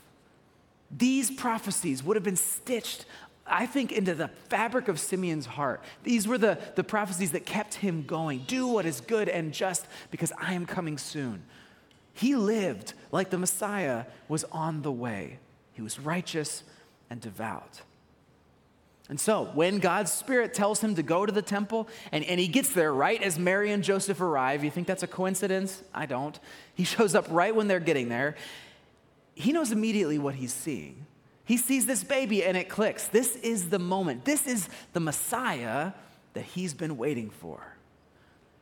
These 0.96 1.32
prophecies 1.32 2.04
would 2.04 2.18
have 2.18 2.24
been 2.24 2.36
stitched, 2.36 3.06
I 3.46 3.66
think, 3.68 3.92
into 3.92 4.16
the 4.16 4.30
fabric 4.50 4.88
of 4.88 5.00
Simeon's 5.00 5.46
heart. 5.46 5.82
These 6.04 6.28
were 6.28 6.40
the, 6.40 6.58
the 6.76 6.84
prophecies 6.84 7.32
that 7.32 7.46
kept 7.46 7.76
him 7.76 8.04
going. 8.04 8.40
Do 8.48 8.68
what 8.68 8.86
is 8.86 9.00
good 9.00 9.30
and 9.30 9.54
just 9.54 9.86
because 10.10 10.34
I 10.40 10.54
am 10.54 10.66
coming 10.66 10.98
soon. 10.98 11.44
He 12.14 12.36
lived 12.36 12.94
like 13.12 13.30
the 13.30 13.38
Messiah 13.38 14.06
was 14.28 14.44
on 14.46 14.82
the 14.82 14.92
way. 14.92 15.40
He 15.74 15.82
was 15.82 16.00
righteous 16.00 16.64
and 17.10 17.22
devout. 17.22 17.82
And 19.10 19.20
so, 19.20 19.46
when 19.56 19.80
God's 19.80 20.14
Spirit 20.14 20.54
tells 20.54 20.82
him 20.82 20.94
to 20.96 21.02
go 21.02 21.26
to 21.26 21.32
the 21.32 21.42
temple, 21.42 21.90
and, 22.12 22.24
and 22.24 22.40
he 22.40 22.48
gets 22.48 22.74
there 22.74 22.94
right 22.94 23.22
as 23.24 23.40
Mary 23.40 23.72
and 23.72 23.84
Joseph 23.84 24.22
arrive, 24.22 24.64
you 24.64 24.70
think 24.70 24.86
that's 24.86 25.02
a 25.02 25.08
coincidence? 25.08 25.82
I 25.96 26.06
don't. 26.06 26.40
He 26.76 26.84
shows 26.84 27.16
up 27.16 27.26
right 27.32 27.56
when 27.56 27.68
they're 27.68 27.80
getting 27.80 28.10
there. 28.10 28.36
He 29.34 29.52
knows 29.52 29.72
immediately 29.72 30.20
what 30.20 30.36
he's 30.36 30.54
seeing. 30.54 31.08
He 31.44 31.58
sees 31.58 31.88
this 31.88 32.04
baby 32.04 32.44
and 32.44 32.56
it 32.56 32.70
clicks. 32.70 33.08
This 33.08 33.36
is 33.38 33.70
the 33.70 33.80
moment. 33.80 34.26
This 34.26 34.46
is 34.46 34.70
the 34.94 35.00
Messiah 35.00 35.94
that 36.34 36.44
he's 36.44 36.76
been 36.76 36.96
waiting 36.96 37.32
for. 37.32 37.76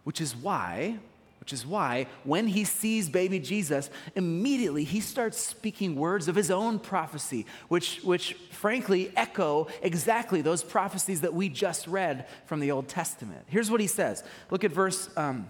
Which 0.06 0.22
is 0.22 0.34
why 0.34 1.00
which 1.48 1.54
is 1.54 1.66
why 1.66 2.06
when 2.26 2.46
he 2.46 2.66
sees 2.66 3.08
baby 3.08 3.40
Jesus, 3.40 3.90
immediately 4.16 4.84
he 4.84 5.00
starts 5.00 5.38
speaking 5.38 5.96
words 5.96 6.28
of 6.28 6.36
his 6.36 6.52
own 6.52 6.78
prophecy, 6.78 7.46
which, 7.70 8.02
which 8.04 8.34
frankly 8.52 9.14
echo 9.16 9.66
exactly 9.82 10.42
those 10.42 10.62
prophecies 10.62 11.22
that 11.22 11.34
we 11.34 11.48
just 11.48 11.88
read 11.88 12.28
from 12.48 12.60
the 12.60 12.70
Old 12.70 12.90
Testament. 12.90 13.46
Here's 13.48 13.72
what 13.72 13.80
he 13.80 13.88
says. 13.88 14.26
Look 14.52 14.66
at 14.66 14.74
verse, 14.74 15.10
um, 15.16 15.48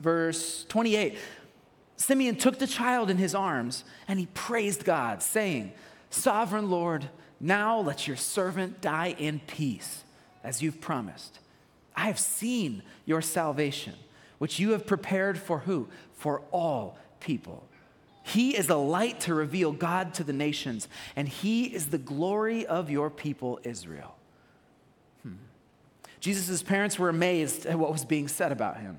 verse 0.00 0.64
28. 0.70 1.18
Simeon 1.98 2.36
took 2.36 2.58
the 2.58 2.66
child 2.66 3.10
in 3.10 3.18
his 3.18 3.34
arms 3.34 3.84
and 4.08 4.18
he 4.18 4.28
praised 4.32 4.82
God, 4.82 5.22
saying, 5.22 5.74
Sovereign 6.08 6.70
Lord, 6.70 7.10
now 7.38 7.78
let 7.80 8.08
your 8.08 8.16
servant 8.16 8.80
die 8.80 9.14
in 9.18 9.40
peace, 9.46 10.04
as 10.42 10.62
you've 10.62 10.80
promised. 10.80 11.38
I 11.94 12.06
have 12.06 12.18
seen 12.18 12.82
your 13.04 13.20
salvation 13.20 13.92
which 14.42 14.58
you 14.58 14.72
have 14.72 14.84
prepared 14.84 15.38
for 15.38 15.60
who? 15.60 15.86
For 16.14 16.42
all 16.50 16.98
people. 17.20 17.62
He 18.24 18.56
is 18.56 18.68
a 18.70 18.74
light 18.74 19.20
to 19.20 19.34
reveal 19.34 19.70
God 19.70 20.14
to 20.14 20.24
the 20.24 20.32
nations, 20.32 20.88
and 21.14 21.28
He 21.28 21.66
is 21.66 21.90
the 21.90 21.98
glory 21.98 22.66
of 22.66 22.90
your 22.90 23.08
people, 23.08 23.60
Israel. 23.62 24.16
Hmm. 25.22 25.34
Jesus' 26.18 26.60
parents 26.60 26.98
were 26.98 27.08
amazed 27.08 27.66
at 27.66 27.78
what 27.78 27.92
was 27.92 28.04
being 28.04 28.26
said 28.26 28.50
about 28.50 28.78
him. 28.78 28.98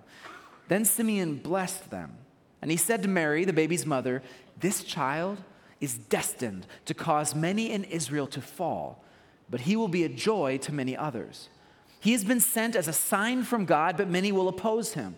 Then 0.69 0.85
Simeon 0.85 1.39
blessed 1.39 1.89
them, 1.89 2.13
and 2.61 2.71
he 2.71 2.77
said 2.77 3.01
to 3.01 3.09
Mary, 3.09 3.43
the 3.43 3.51
baby's 3.51 3.85
mother, 3.85 4.23
This 4.57 4.81
child 4.81 5.39
is 5.81 5.97
destined 5.97 6.67
to 6.85 6.93
cause 6.93 7.35
many 7.35 7.69
in 7.69 7.83
Israel 7.83 8.27
to 8.27 8.39
fall, 8.39 9.03
but 9.49 9.59
he 9.59 9.75
will 9.75 9.89
be 9.89 10.05
a 10.05 10.09
joy 10.09 10.57
to 10.59 10.73
many 10.73 10.95
others. 10.95 11.49
He 12.03 12.11
has 12.11 12.25
been 12.25 12.41
sent 12.41 12.75
as 12.75 12.89
a 12.89 12.93
sign 12.93 13.43
from 13.43 13.63
God, 13.63 13.95
but 13.95 14.09
many 14.09 14.33
will 14.33 14.49
oppose 14.49 14.93
him. 14.93 15.15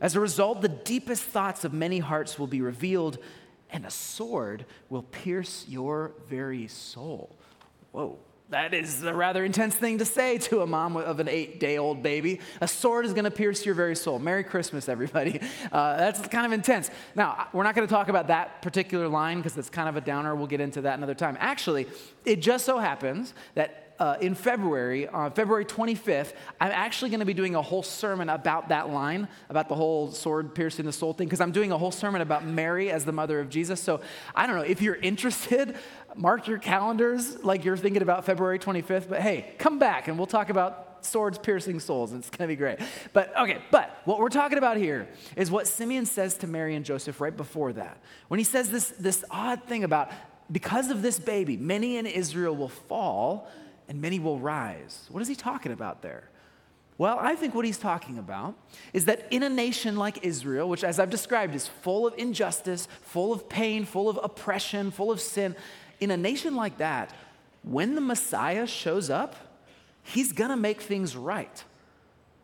As 0.00 0.14
a 0.14 0.20
result, 0.20 0.62
the 0.62 0.68
deepest 0.68 1.24
thoughts 1.24 1.64
of 1.64 1.72
many 1.72 1.98
hearts 1.98 2.38
will 2.38 2.46
be 2.46 2.60
revealed, 2.60 3.18
and 3.70 3.84
a 3.84 3.90
sword 3.90 4.64
will 4.88 5.02
pierce 5.02 5.64
your 5.68 6.12
very 6.28 6.68
soul. 6.68 7.36
Whoa. 7.90 8.20
That 8.50 8.72
is 8.72 9.02
a 9.02 9.12
rather 9.12 9.44
intense 9.44 9.74
thing 9.74 9.98
to 9.98 10.04
say 10.04 10.38
to 10.38 10.62
a 10.62 10.66
mom 10.66 10.96
of 10.96 11.18
an 11.18 11.28
eight 11.28 11.58
day 11.58 11.76
old 11.76 12.04
baby. 12.04 12.38
A 12.60 12.68
sword 12.68 13.04
is 13.04 13.12
going 13.12 13.24
to 13.24 13.32
pierce 13.32 13.66
your 13.66 13.74
very 13.74 13.96
soul. 13.96 14.20
Merry 14.20 14.44
Christmas, 14.44 14.88
everybody. 14.88 15.40
Uh, 15.72 15.96
that's 15.96 16.26
kind 16.28 16.46
of 16.46 16.52
intense. 16.52 16.90
Now, 17.14 17.48
we're 17.52 17.62
not 17.62 17.74
going 17.74 17.86
to 17.86 17.92
talk 17.92 18.08
about 18.08 18.28
that 18.28 18.62
particular 18.62 19.06
line 19.06 19.38
because 19.38 19.58
it's 19.58 19.68
kind 19.68 19.88
of 19.88 19.96
a 19.96 20.00
downer. 20.00 20.34
We'll 20.34 20.46
get 20.46 20.60
into 20.60 20.80
that 20.82 20.96
another 20.96 21.14
time. 21.14 21.36
Actually, 21.40 21.86
it 22.24 22.36
just 22.36 22.64
so 22.64 22.78
happens 22.78 23.34
that 23.54 23.87
uh, 23.98 24.16
in 24.20 24.34
February, 24.34 25.08
uh, 25.08 25.30
February 25.30 25.64
25th, 25.64 26.32
I'm 26.60 26.70
actually 26.70 27.10
going 27.10 27.20
to 27.20 27.26
be 27.26 27.34
doing 27.34 27.54
a 27.54 27.62
whole 27.62 27.82
sermon 27.82 28.28
about 28.28 28.68
that 28.68 28.90
line, 28.90 29.28
about 29.48 29.68
the 29.68 29.74
whole 29.74 30.12
sword 30.12 30.54
piercing 30.54 30.84
the 30.84 30.92
soul 30.92 31.12
thing, 31.12 31.26
because 31.26 31.40
I'm 31.40 31.52
doing 31.52 31.72
a 31.72 31.78
whole 31.78 31.90
sermon 31.90 32.20
about 32.20 32.46
Mary 32.46 32.90
as 32.90 33.04
the 33.04 33.12
mother 33.12 33.40
of 33.40 33.48
Jesus. 33.48 33.80
So 33.80 34.00
I 34.34 34.46
don't 34.46 34.56
know 34.56 34.62
if 34.62 34.80
you're 34.80 34.96
interested, 34.96 35.76
mark 36.14 36.46
your 36.46 36.58
calendars 36.58 37.42
like 37.42 37.64
you're 37.64 37.76
thinking 37.76 38.02
about 38.02 38.24
February 38.24 38.58
25th. 38.58 39.08
But 39.08 39.20
hey, 39.20 39.54
come 39.58 39.78
back 39.78 40.08
and 40.08 40.16
we'll 40.16 40.26
talk 40.26 40.50
about 40.50 41.04
swords 41.04 41.38
piercing 41.38 41.80
souls. 41.80 42.12
It's 42.12 42.30
going 42.30 42.48
to 42.48 42.52
be 42.52 42.56
great. 42.56 42.78
But 43.12 43.36
okay, 43.36 43.58
but 43.70 44.00
what 44.04 44.18
we're 44.18 44.28
talking 44.28 44.58
about 44.58 44.76
here 44.76 45.08
is 45.36 45.50
what 45.50 45.66
Simeon 45.66 46.06
says 46.06 46.36
to 46.38 46.46
Mary 46.46 46.74
and 46.74 46.84
Joseph 46.84 47.20
right 47.20 47.36
before 47.36 47.72
that. 47.72 47.98
When 48.28 48.38
he 48.38 48.44
says 48.44 48.70
this, 48.70 48.90
this 48.98 49.24
odd 49.30 49.64
thing 49.64 49.84
about 49.84 50.10
because 50.50 50.90
of 50.90 51.02
this 51.02 51.18
baby, 51.18 51.56
many 51.56 51.98
in 51.98 52.06
Israel 52.06 52.56
will 52.56 52.68
fall 52.68 53.48
and 53.88 54.00
many 54.00 54.18
will 54.18 54.38
rise. 54.38 55.06
What 55.10 55.20
is 55.20 55.28
he 55.28 55.34
talking 55.34 55.72
about 55.72 56.02
there? 56.02 56.28
Well, 56.98 57.16
I 57.20 57.36
think 57.36 57.54
what 57.54 57.64
he's 57.64 57.78
talking 57.78 58.18
about 58.18 58.54
is 58.92 59.04
that 59.04 59.26
in 59.30 59.44
a 59.44 59.48
nation 59.48 59.96
like 59.96 60.24
Israel, 60.24 60.68
which, 60.68 60.82
as 60.82 60.98
I've 60.98 61.10
described, 61.10 61.54
is 61.54 61.66
full 61.66 62.06
of 62.06 62.14
injustice, 62.18 62.88
full 63.02 63.32
of 63.32 63.48
pain, 63.48 63.84
full 63.84 64.08
of 64.08 64.18
oppression, 64.22 64.90
full 64.90 65.12
of 65.12 65.20
sin, 65.20 65.54
in 66.00 66.10
a 66.10 66.16
nation 66.16 66.56
like 66.56 66.78
that, 66.78 67.12
when 67.62 67.94
the 67.94 68.00
Messiah 68.00 68.66
shows 68.66 69.10
up, 69.10 69.36
he's 70.02 70.32
gonna 70.32 70.56
make 70.56 70.80
things 70.80 71.16
right 71.16 71.64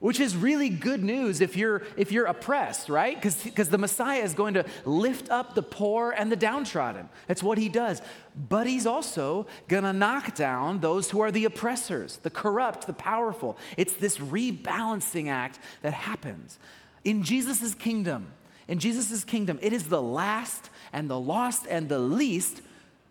which 0.05 0.21
is 0.21 0.37
really 0.37 0.69
good 0.69 1.03
news 1.03 1.41
if 1.41 1.57
you're 1.57 1.81
if 1.97 2.13
you're 2.13 2.27
oppressed 2.27 2.91
right? 2.91 3.19
Because 3.23 3.71
the 3.71 3.79
messiah 3.79 4.21
is 4.21 4.35
going 4.35 4.53
to 4.53 4.67
lift 4.85 5.31
up 5.31 5.55
the 5.55 5.63
poor 5.63 6.11
and 6.11 6.31
the 6.31 6.37
downtrodden. 6.37 7.09
That's 7.27 7.43
what 7.43 7.57
he 7.57 7.71
does. 7.71 8.03
But 8.37 8.67
he's 8.67 8.85
also 8.85 9.47
going 9.67 9.85
to 9.85 9.95
knock 9.95 10.35
down 10.35 10.81
those 10.81 11.11
who 11.11 11.21
are 11.21 11.31
the 11.31 11.47
oppressors 11.47 12.19
the 12.19 12.29
corrupt 12.29 12.87
the 12.87 12.93
powerful. 12.93 13.57
It's 13.79 13.95
this 13.95 14.19
rebalancing 14.19 15.31
act 15.31 15.59
that 15.81 15.95
happens. 15.95 16.59
In 17.03 17.23
jesus' 17.23 17.75
kingdom 17.75 18.27
in 18.69 18.79
jesus' 18.81 19.25
kingdom 19.25 19.59
it 19.63 19.73
is 19.73 19.89
the 19.89 20.03
last 20.03 20.69
and 20.93 21.09
the 21.09 21.19
lost 21.19 21.67
and 21.67 21.89
the 21.89 21.99
least 21.99 22.61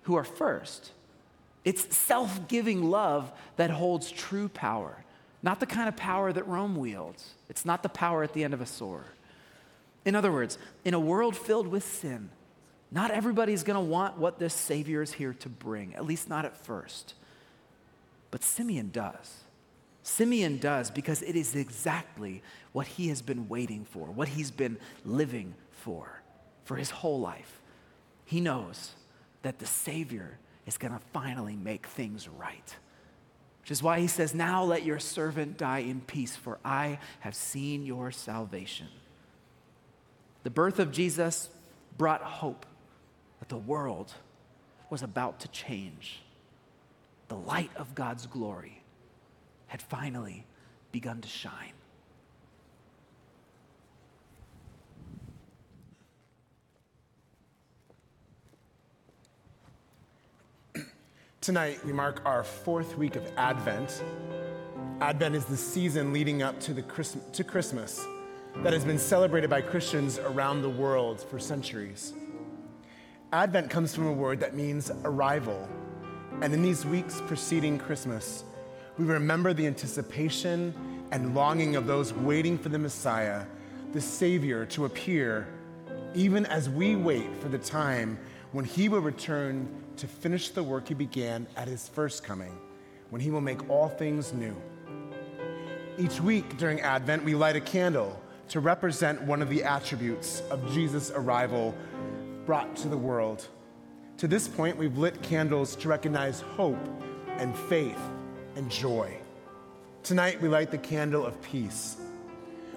who 0.03 0.13
are 0.13 0.23
first. 0.23 0.91
It's 1.65 1.97
self-giving 1.97 2.83
love 2.83 3.31
that 3.55 3.71
holds 3.71 4.11
true 4.11 4.47
power 4.47 5.02
not 5.43 5.59
the 5.59 5.65
kind 5.65 5.89
of 5.89 5.95
power 5.97 6.31
that 6.31 6.47
Rome 6.47 6.77
wields. 6.77 7.31
It's 7.49 7.65
not 7.65 7.83
the 7.83 7.89
power 7.89 8.23
at 8.23 8.33
the 8.33 8.43
end 8.43 8.53
of 8.53 8.61
a 8.61 8.65
sword. 8.65 9.03
In 10.05 10.15
other 10.15 10.31
words, 10.31 10.57
in 10.83 10.93
a 10.93 10.99
world 10.99 11.35
filled 11.35 11.67
with 11.67 11.83
sin, 11.83 12.29
not 12.91 13.11
everybody's 13.11 13.63
going 13.63 13.75
to 13.75 13.91
want 13.91 14.17
what 14.17 14.39
this 14.39 14.53
Savior 14.53 15.01
is 15.01 15.13
here 15.13 15.33
to 15.33 15.49
bring, 15.49 15.95
at 15.95 16.05
least 16.05 16.29
not 16.29 16.45
at 16.45 16.57
first. 16.57 17.15
But 18.31 18.43
Simeon 18.43 18.89
does. 18.91 19.43
Simeon 20.03 20.57
does 20.57 20.91
because 20.91 21.21
it 21.21 21.35
is 21.35 21.55
exactly 21.55 22.41
what 22.71 22.87
he 22.87 23.07
has 23.07 23.21
been 23.21 23.47
waiting 23.47 23.85
for, 23.85 24.07
what 24.07 24.27
he's 24.29 24.51
been 24.51 24.77
living 25.05 25.55
for, 25.71 26.21
for 26.65 26.75
his 26.75 26.89
whole 26.89 27.19
life. 27.19 27.61
He 28.25 28.41
knows 28.41 28.91
that 29.41 29.59
the 29.59 29.65
Savior 29.65 30.37
is 30.65 30.77
going 30.77 30.93
to 30.93 30.99
finally 31.13 31.55
make 31.55 31.87
things 31.87 32.27
right. 32.27 32.75
Which 33.63 33.71
is 33.71 33.81
why 33.81 34.01
he 34.01 34.07
says, 34.07 34.35
Now 34.35 34.61
let 34.63 34.83
your 34.83 34.99
servant 34.99 35.57
die 35.57 35.79
in 35.79 36.01
peace, 36.01 36.35
for 36.35 36.59
I 36.65 36.99
have 37.21 37.33
seen 37.33 37.85
your 37.85 38.11
salvation. 38.11 38.87
The 40.43 40.49
birth 40.49 40.79
of 40.79 40.91
Jesus 40.91 41.49
brought 41.97 42.21
hope 42.21 42.65
that 43.39 43.47
the 43.47 43.55
world 43.55 44.13
was 44.89 45.01
about 45.01 45.39
to 45.39 45.47
change. 45.47 46.21
The 47.29 47.37
light 47.37 47.71
of 47.77 47.95
God's 47.95 48.27
glory 48.27 48.83
had 49.67 49.81
finally 49.81 50.45
begun 50.91 51.21
to 51.21 51.29
shine. 51.29 51.71
Tonight, 61.43 61.83
we 61.83 61.91
mark 61.91 62.21
our 62.23 62.41
fourth 62.41 62.97
week 62.97 63.17
of 63.17 63.29
Advent. 63.35 64.01
Advent 65.01 65.35
is 65.35 65.43
the 65.43 65.57
season 65.57 66.13
leading 66.13 66.41
up 66.41 66.57
to, 66.61 66.73
the 66.73 66.81
Christ- 66.81 67.17
to 67.33 67.43
Christmas 67.43 67.99
that 68.59 68.71
has 68.71 68.85
been 68.85 68.97
celebrated 68.97 69.49
by 69.49 69.59
Christians 69.59 70.19
around 70.19 70.61
the 70.61 70.69
world 70.69 71.19
for 71.19 71.39
centuries. 71.39 72.13
Advent 73.33 73.69
comes 73.69 73.93
from 73.93 74.07
a 74.07 74.13
word 74.13 74.39
that 74.39 74.55
means 74.55 74.89
arrival. 75.03 75.67
And 76.39 76.53
in 76.53 76.61
these 76.61 76.85
weeks 76.85 77.21
preceding 77.27 77.77
Christmas, 77.77 78.45
we 78.97 79.03
remember 79.03 79.51
the 79.51 79.67
anticipation 79.67 80.73
and 81.11 81.35
longing 81.35 81.75
of 81.75 81.87
those 81.87 82.13
waiting 82.13 82.57
for 82.57 82.69
the 82.69 82.79
Messiah, 82.79 83.43
the 83.91 83.99
Savior, 83.99 84.65
to 84.67 84.85
appear, 84.85 85.49
even 86.15 86.45
as 86.45 86.69
we 86.69 86.95
wait 86.95 87.35
for 87.41 87.49
the 87.49 87.57
time 87.57 88.17
when 88.53 88.63
he 88.63 88.87
will 88.87 89.01
return 89.01 89.82
to 89.97 90.07
finish 90.07 90.49
the 90.49 90.63
work 90.63 90.87
he 90.87 90.93
began 90.93 91.47
at 91.55 91.67
his 91.67 91.87
first 91.87 92.23
coming, 92.23 92.57
when 93.09 93.21
he 93.21 93.31
will 93.31 93.41
make 93.41 93.69
all 93.69 93.89
things 93.89 94.33
new. 94.33 94.55
Each 95.97 96.19
week 96.19 96.57
during 96.57 96.81
Advent, 96.81 97.23
we 97.23 97.35
light 97.35 97.55
a 97.55 97.61
candle 97.61 98.19
to 98.49 98.59
represent 98.59 99.21
one 99.21 99.41
of 99.41 99.49
the 99.49 99.63
attributes 99.63 100.41
of 100.49 100.71
Jesus' 100.73 101.11
arrival 101.11 101.75
brought 102.45 102.75
to 102.77 102.87
the 102.87 102.97
world. 102.97 103.47
To 104.17 104.27
this 104.27 104.47
point, 104.47 104.77
we've 104.77 104.97
lit 104.97 105.21
candles 105.21 105.75
to 105.77 105.87
recognize 105.87 106.41
hope 106.41 106.79
and 107.37 107.55
faith 107.55 107.99
and 108.55 108.69
joy. 108.69 109.17
Tonight, 110.03 110.41
we 110.41 110.49
light 110.49 110.71
the 110.71 110.77
candle 110.77 111.25
of 111.25 111.41
peace. 111.41 111.97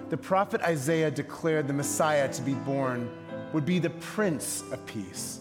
The 0.09 0.17
prophet 0.17 0.61
Isaiah 0.61 1.11
declared 1.11 1.67
the 1.67 1.73
Messiah 1.73 2.31
to 2.31 2.41
be 2.41 2.53
born 2.53 3.09
would 3.51 3.65
be 3.65 3.79
the 3.79 3.89
Prince 3.89 4.63
of 4.71 4.85
Peace. 4.85 5.39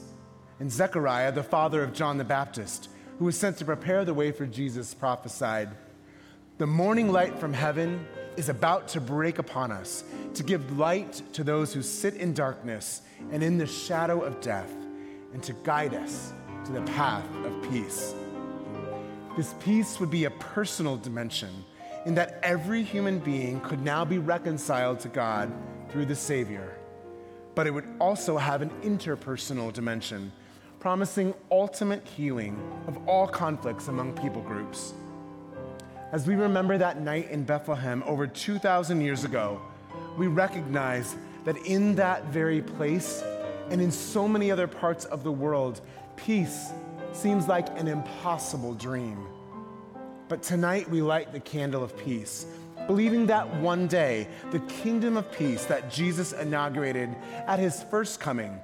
And 0.59 0.73
Zechariah, 0.73 1.33
the 1.33 1.43
father 1.43 1.83
of 1.83 1.93
John 1.93 2.19
the 2.19 2.25
Baptist, 2.25 2.89
who 3.19 3.27
was 3.27 3.39
sent 3.39 3.59
to 3.59 3.65
prepare 3.65 4.05
the 4.05 4.15
way 4.15 4.33
for 4.33 4.47
Jesus, 4.47 4.95
prophesied 4.95 5.71
The 6.59 6.67
morning 6.67 7.13
light 7.13 7.39
from 7.39 7.53
heaven 7.53 8.07
is 8.37 8.49
about 8.49 8.89
to 8.89 9.01
break 9.01 9.39
upon 9.39 9.71
us 9.71 10.05
to 10.35 10.43
give 10.43 10.79
light 10.79 11.23
to 11.33 11.43
those 11.45 11.73
who 11.73 11.83
sit 11.83 12.15
in 12.15 12.35
darkness 12.35 13.03
and 13.31 13.43
in 13.43 13.59
the 13.59 13.67
shadow 13.67 14.23
of 14.23 14.41
death, 14.41 14.71
and 15.33 15.43
to 15.43 15.53
guide 15.65 15.95
us 15.95 16.33
to 16.65 16.73
the 16.73 16.83
path 16.83 17.27
of 17.45 17.71
peace. 17.71 18.15
This 19.37 19.55
peace 19.61 20.01
would 20.01 20.11
be 20.11 20.25
a 20.25 20.31
personal 20.31 20.97
dimension 20.97 21.65
in 22.07 22.15
that 22.15 22.39
every 22.43 22.83
human 22.83 23.19
being 23.19 23.61
could 23.61 23.83
now 23.83 24.05
be 24.05 24.19
reconciled 24.19 25.01
to 25.01 25.09
God 25.09 25.53
through 25.91 26.07
the 26.07 26.15
Savior. 26.15 26.77
But 27.55 27.67
it 27.67 27.71
would 27.71 27.89
also 28.01 28.37
have 28.37 28.63
an 28.63 28.71
interpersonal 28.83 29.73
dimension, 29.73 30.33
promising 30.79 31.35
ultimate 31.51 32.07
healing 32.07 32.61
of 32.87 32.99
all 33.09 33.27
conflicts 33.27 33.89
among 33.89 34.13
people 34.13 34.43
groups. 34.43 34.93
As 36.13 36.27
we 36.27 36.35
remember 36.35 36.79
that 36.79 37.01
night 37.01 37.31
in 37.31 37.45
Bethlehem 37.45 38.03
over 38.07 38.27
2,000 38.27 39.01
years 39.01 39.25
ago, 39.25 39.61
we 40.17 40.27
recognize 40.27 41.17
that 41.45 41.57
in 41.67 41.95
that 41.97 42.25
very 42.27 42.63
place 42.63 43.23
and 43.71 43.81
in 43.81 43.91
so 43.91 44.29
many 44.29 44.51
other 44.51 44.67
parts 44.67 45.05
of 45.07 45.25
the 45.25 45.33
world, 45.33 45.81
peace 46.17 46.71
seems 47.13 47.49
like 47.49 47.69
an 47.79 47.89
impossible 47.89 48.75
dream. 48.75 49.27
But 50.29 50.43
tonight 50.43 50.89
we 50.89 51.03
light 51.03 51.33
the 51.33 51.41
candle 51.41 51.83
of 51.83 51.97
peace, 51.97 52.47
believing 52.87 53.27
that 53.27 53.53
one 53.57 53.87
day 53.87 54.29
the 54.53 54.61
kingdom 54.61 55.17
of 55.17 55.31
peace 55.33 55.65
that 55.65 55.91
Jesus 55.91 56.33
inaugurated 56.33 57.15
at 57.47 57.59
his 57.59 57.83
first 57.85 58.21
coming 58.21 58.61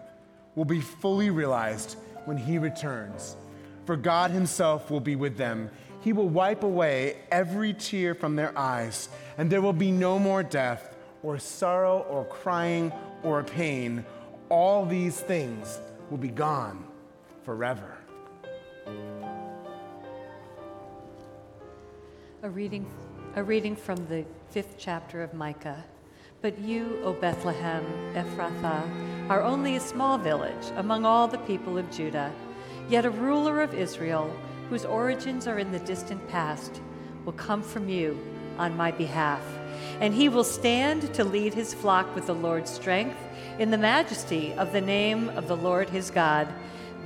will 0.54 0.64
be 0.64 0.80
fully 0.80 1.30
realized 1.30 1.96
when 2.24 2.36
he 2.36 2.58
returns. 2.58 3.36
For 3.84 3.96
God 3.96 4.30
himself 4.30 4.90
will 4.90 5.00
be 5.00 5.16
with 5.16 5.36
them. 5.36 5.70
He 6.00 6.12
will 6.12 6.28
wipe 6.28 6.62
away 6.62 7.16
every 7.30 7.74
tear 7.74 8.14
from 8.14 8.36
their 8.36 8.56
eyes, 8.58 9.08
and 9.38 9.50
there 9.50 9.62
will 9.62 9.72
be 9.72 9.90
no 9.90 10.18
more 10.18 10.42
death, 10.42 10.96
or 11.22 11.38
sorrow, 11.38 12.00
or 12.10 12.24
crying, 12.24 12.92
or 13.22 13.42
pain. 13.42 14.04
All 14.48 14.84
these 14.84 15.20
things 15.20 15.80
will 16.10 16.18
be 16.18 16.28
gone 16.28 16.84
forever. 17.44 17.96
A 22.42 22.50
reading, 22.50 22.90
a 23.36 23.42
reading 23.42 23.76
from 23.76 24.04
the 24.08 24.24
fifth 24.50 24.74
chapter 24.76 25.22
of 25.22 25.32
Micah. 25.32 25.84
But 26.42 26.58
you, 26.58 27.00
O 27.04 27.12
Bethlehem, 27.14 27.84
Ephrathah, 28.14 29.30
are 29.30 29.42
only 29.42 29.76
a 29.76 29.80
small 29.80 30.18
village 30.18 30.72
among 30.76 31.06
all 31.06 31.28
the 31.28 31.38
people 31.38 31.78
of 31.78 31.90
Judah. 31.90 32.32
Yet 32.88 33.04
a 33.04 33.10
ruler 33.10 33.62
of 33.62 33.72
Israel, 33.72 34.36
whose 34.68 34.84
origins 34.84 35.46
are 35.46 35.58
in 35.58 35.72
the 35.72 35.78
distant 35.78 36.28
past, 36.28 36.80
will 37.24 37.32
come 37.32 37.62
from 37.62 37.88
you 37.88 38.18
on 38.58 38.76
my 38.76 38.90
behalf. 38.90 39.42
And 40.00 40.12
he 40.12 40.28
will 40.28 40.44
stand 40.44 41.14
to 41.14 41.24
lead 41.24 41.54
his 41.54 41.72
flock 41.72 42.14
with 42.14 42.26
the 42.26 42.34
Lord's 42.34 42.70
strength 42.70 43.18
in 43.58 43.70
the 43.70 43.78
majesty 43.78 44.52
of 44.54 44.72
the 44.72 44.80
name 44.80 45.30
of 45.30 45.48
the 45.48 45.56
Lord 45.56 45.88
his 45.88 46.10
God. 46.10 46.48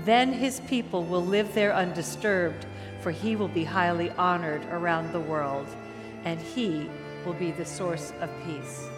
Then 0.05 0.33
his 0.33 0.61
people 0.61 1.05
will 1.05 1.25
live 1.25 1.55
there 1.55 1.75
undisturbed 1.75 2.66
for 3.07 3.12
he 3.12 3.37
will 3.37 3.46
be 3.46 3.62
highly 3.62 4.11
honored 4.18 4.64
around 4.72 5.12
the 5.12 5.20
world, 5.20 5.68
and 6.25 6.40
he 6.40 6.90
will 7.25 7.35
be 7.35 7.53
the 7.53 7.64
source 7.64 8.12
of 8.20 8.29
peace. 8.44 8.88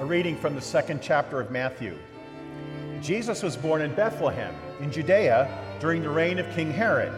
A 0.00 0.04
reading 0.04 0.36
from 0.36 0.56
the 0.56 0.60
second 0.60 1.00
chapter 1.00 1.40
of 1.40 1.52
Matthew. 1.52 1.96
Jesus 3.00 3.44
was 3.44 3.56
born 3.56 3.80
in 3.80 3.94
Bethlehem, 3.94 4.52
in 4.80 4.90
Judea, 4.90 5.48
during 5.78 6.02
the 6.02 6.10
reign 6.10 6.40
of 6.40 6.52
King 6.52 6.72
Herod. 6.72 7.12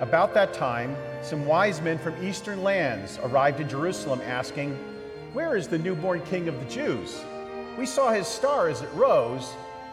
About 0.00 0.34
that 0.34 0.52
time, 0.52 0.96
some 1.22 1.46
wise 1.46 1.80
men 1.80 1.98
from 1.98 2.20
eastern 2.20 2.64
lands 2.64 3.20
arrived 3.22 3.60
in 3.60 3.68
Jerusalem 3.68 4.20
asking, 4.22 4.72
Where 5.32 5.56
is 5.56 5.68
the 5.68 5.78
newborn 5.78 6.20
king 6.22 6.48
of 6.48 6.58
the 6.58 6.68
Jews? 6.68 7.24
We 7.78 7.86
saw 7.86 8.10
his 8.10 8.26
star 8.26 8.68
as 8.68 8.82
it 8.82 8.92
rose, 8.92 9.52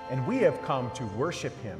and 0.09 0.25
we 0.25 0.37
have 0.37 0.59
come 0.63 0.89
to 0.95 1.05
worship 1.17 1.55
him. 1.61 1.79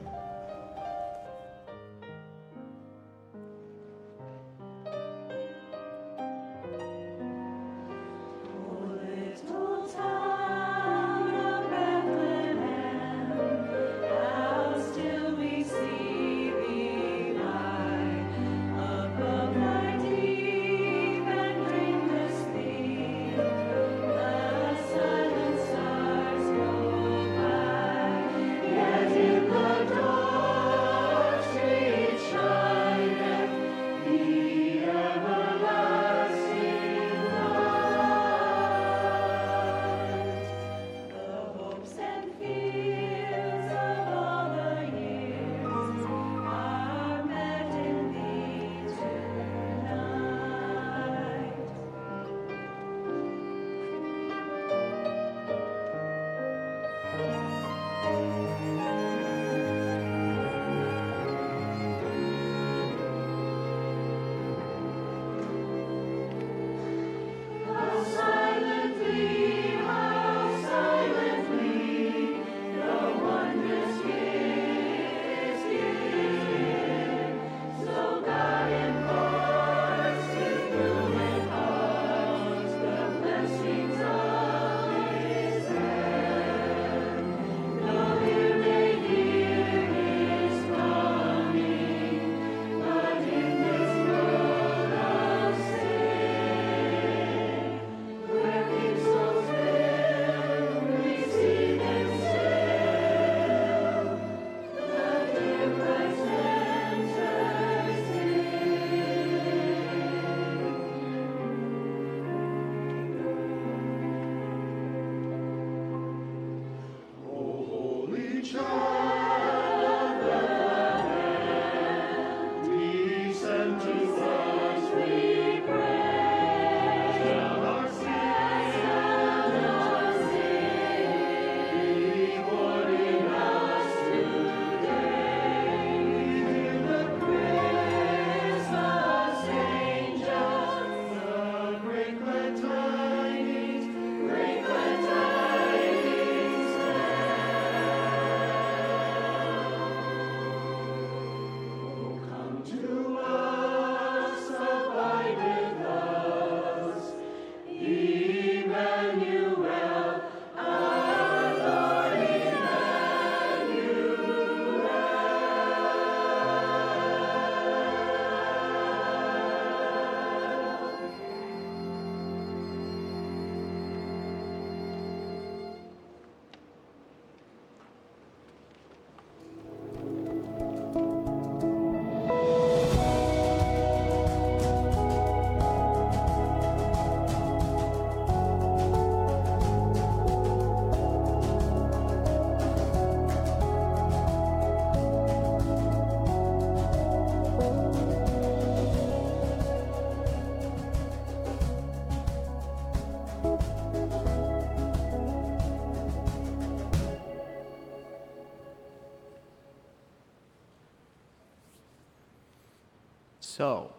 So, 213.58 213.92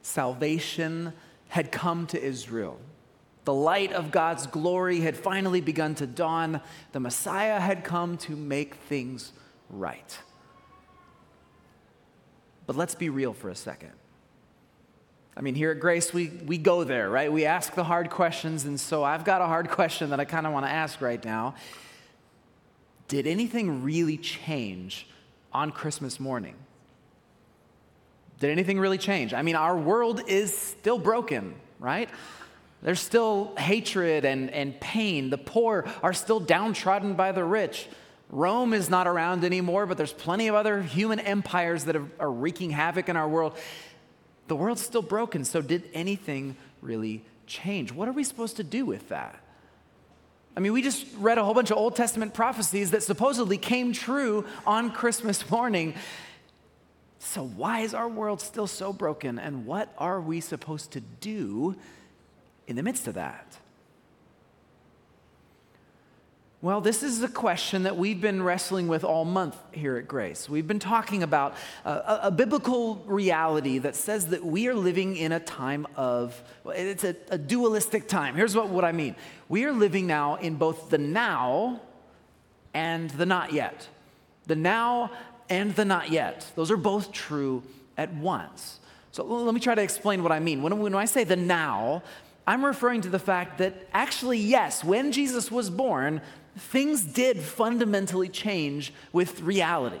salvation 0.00 1.12
had 1.48 1.70
come 1.70 2.06
to 2.06 2.22
Israel. 2.22 2.80
The 3.44 3.52
light 3.52 3.92
of 3.92 4.10
God's 4.10 4.46
glory 4.46 5.00
had 5.00 5.18
finally 5.18 5.60
begun 5.60 5.94
to 5.96 6.06
dawn. 6.06 6.62
The 6.92 7.00
Messiah 7.00 7.60
had 7.60 7.84
come 7.84 8.16
to 8.18 8.34
make 8.34 8.76
things 8.76 9.32
right. 9.68 10.18
But 12.64 12.74
let's 12.74 12.94
be 12.94 13.10
real 13.10 13.34
for 13.34 13.50
a 13.50 13.54
second. 13.54 13.92
I 15.36 15.42
mean, 15.42 15.56
here 15.56 15.70
at 15.70 15.78
Grace, 15.78 16.14
we, 16.14 16.28
we 16.28 16.56
go 16.56 16.84
there, 16.84 17.10
right? 17.10 17.30
We 17.30 17.44
ask 17.44 17.74
the 17.74 17.84
hard 17.84 18.08
questions, 18.08 18.64
and 18.64 18.80
so 18.80 19.04
I've 19.04 19.26
got 19.26 19.42
a 19.42 19.46
hard 19.46 19.68
question 19.72 20.08
that 20.08 20.20
I 20.20 20.24
kind 20.24 20.46
of 20.46 20.54
want 20.54 20.64
to 20.64 20.72
ask 20.72 21.02
right 21.02 21.22
now. 21.22 21.54
Did 23.08 23.26
anything 23.26 23.82
really 23.82 24.16
change 24.16 25.06
on 25.52 25.70
Christmas 25.70 26.18
morning? 26.18 26.54
Did 28.40 28.50
anything 28.50 28.78
really 28.78 28.98
change? 28.98 29.32
I 29.32 29.42
mean, 29.42 29.56
our 29.56 29.76
world 29.76 30.22
is 30.26 30.56
still 30.56 30.98
broken, 30.98 31.54
right? 31.78 32.08
There's 32.82 33.00
still 33.00 33.54
hatred 33.56 34.24
and, 34.24 34.50
and 34.50 34.78
pain. 34.78 35.30
The 35.30 35.38
poor 35.38 35.86
are 36.02 36.12
still 36.12 36.40
downtrodden 36.40 37.14
by 37.14 37.32
the 37.32 37.44
rich. 37.44 37.88
Rome 38.30 38.74
is 38.74 38.90
not 38.90 39.06
around 39.06 39.44
anymore, 39.44 39.86
but 39.86 39.96
there's 39.96 40.12
plenty 40.12 40.48
of 40.48 40.54
other 40.54 40.82
human 40.82 41.20
empires 41.20 41.84
that 41.84 41.96
are 42.18 42.30
wreaking 42.30 42.70
havoc 42.70 43.08
in 43.08 43.16
our 43.16 43.28
world. 43.28 43.56
The 44.48 44.56
world's 44.56 44.82
still 44.82 45.02
broken, 45.02 45.44
so 45.44 45.62
did 45.62 45.88
anything 45.94 46.56
really 46.82 47.24
change? 47.46 47.92
What 47.92 48.08
are 48.08 48.12
we 48.12 48.24
supposed 48.24 48.56
to 48.56 48.64
do 48.64 48.84
with 48.84 49.08
that? 49.08 49.40
I 50.56 50.60
mean, 50.60 50.72
we 50.72 50.82
just 50.82 51.06
read 51.18 51.38
a 51.38 51.44
whole 51.44 51.54
bunch 51.54 51.70
of 51.70 51.78
Old 51.78 51.96
Testament 51.96 52.32
prophecies 52.32 52.92
that 52.92 53.02
supposedly 53.02 53.58
came 53.58 53.92
true 53.92 54.44
on 54.66 54.92
Christmas 54.92 55.50
morning. 55.50 55.94
So, 57.18 57.44
why 57.44 57.80
is 57.80 57.94
our 57.94 58.08
world 58.08 58.40
still 58.40 58.66
so 58.66 58.92
broken, 58.92 59.38
and 59.38 59.66
what 59.66 59.92
are 59.98 60.20
we 60.20 60.40
supposed 60.40 60.92
to 60.92 61.00
do 61.00 61.74
in 62.66 62.76
the 62.76 62.82
midst 62.82 63.08
of 63.08 63.14
that? 63.14 63.58
Well, 66.64 66.80
this 66.80 67.02
is 67.02 67.22
a 67.22 67.28
question 67.28 67.82
that 67.82 67.98
we've 67.98 68.22
been 68.22 68.42
wrestling 68.42 68.88
with 68.88 69.04
all 69.04 69.26
month 69.26 69.54
here 69.72 69.98
at 69.98 70.08
Grace. 70.08 70.48
We've 70.48 70.66
been 70.66 70.78
talking 70.78 71.22
about 71.22 71.56
a, 71.84 72.20
a 72.22 72.30
biblical 72.30 73.02
reality 73.04 73.76
that 73.80 73.94
says 73.94 74.28
that 74.28 74.42
we 74.42 74.66
are 74.68 74.74
living 74.74 75.14
in 75.18 75.32
a 75.32 75.40
time 75.40 75.86
of, 75.94 76.42
it's 76.64 77.04
a, 77.04 77.16
a 77.28 77.36
dualistic 77.36 78.08
time. 78.08 78.34
Here's 78.34 78.56
what, 78.56 78.70
what 78.70 78.82
I 78.82 78.92
mean 78.92 79.14
we 79.46 79.66
are 79.66 79.72
living 79.72 80.06
now 80.06 80.36
in 80.36 80.54
both 80.54 80.88
the 80.88 80.96
now 80.96 81.82
and 82.72 83.10
the 83.10 83.26
not 83.26 83.52
yet. 83.52 83.86
The 84.46 84.56
now 84.56 85.10
and 85.48 85.74
the 85.74 85.84
not 85.84 86.10
yet. 86.10 86.50
Those 86.54 86.70
are 86.70 86.76
both 86.76 87.12
true 87.12 87.62
at 87.96 88.12
once. 88.14 88.80
So 89.12 89.24
let 89.24 89.54
me 89.54 89.60
try 89.60 89.74
to 89.74 89.82
explain 89.82 90.22
what 90.22 90.32
I 90.32 90.40
mean. 90.40 90.62
When, 90.62 90.78
when 90.80 90.94
I 90.94 91.04
say 91.04 91.24
the 91.24 91.36
now, 91.36 92.02
I'm 92.46 92.64
referring 92.64 93.02
to 93.02 93.08
the 93.08 93.18
fact 93.18 93.58
that 93.58 93.88
actually, 93.92 94.38
yes, 94.38 94.82
when 94.82 95.12
Jesus 95.12 95.50
was 95.50 95.70
born, 95.70 96.20
things 96.56 97.04
did 97.04 97.38
fundamentally 97.38 98.28
change 98.28 98.92
with 99.12 99.40
reality. 99.40 100.00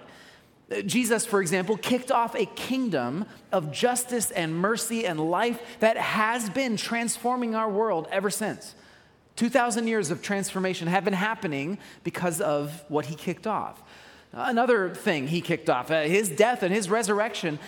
Jesus, 0.86 1.26
for 1.26 1.40
example, 1.40 1.76
kicked 1.76 2.10
off 2.10 2.34
a 2.34 2.46
kingdom 2.46 3.26
of 3.52 3.70
justice 3.70 4.30
and 4.30 4.54
mercy 4.54 5.06
and 5.06 5.20
life 5.30 5.60
that 5.80 5.96
has 5.96 6.48
been 6.50 6.76
transforming 6.76 7.54
our 7.54 7.68
world 7.68 8.08
ever 8.10 8.30
since. 8.30 8.74
2,000 9.36 9.86
years 9.86 10.10
of 10.10 10.22
transformation 10.22 10.88
have 10.88 11.04
been 11.04 11.12
happening 11.12 11.78
because 12.02 12.40
of 12.40 12.84
what 12.88 13.06
he 13.06 13.14
kicked 13.14 13.46
off. 13.46 13.82
Another 14.34 14.90
thing 14.90 15.28
he 15.28 15.40
kicked 15.40 15.70
off, 15.70 15.90
uh, 15.90 16.02
his 16.02 16.28
death 16.28 16.62
and 16.62 16.74
his 16.74 16.90
resurrection 16.90 17.58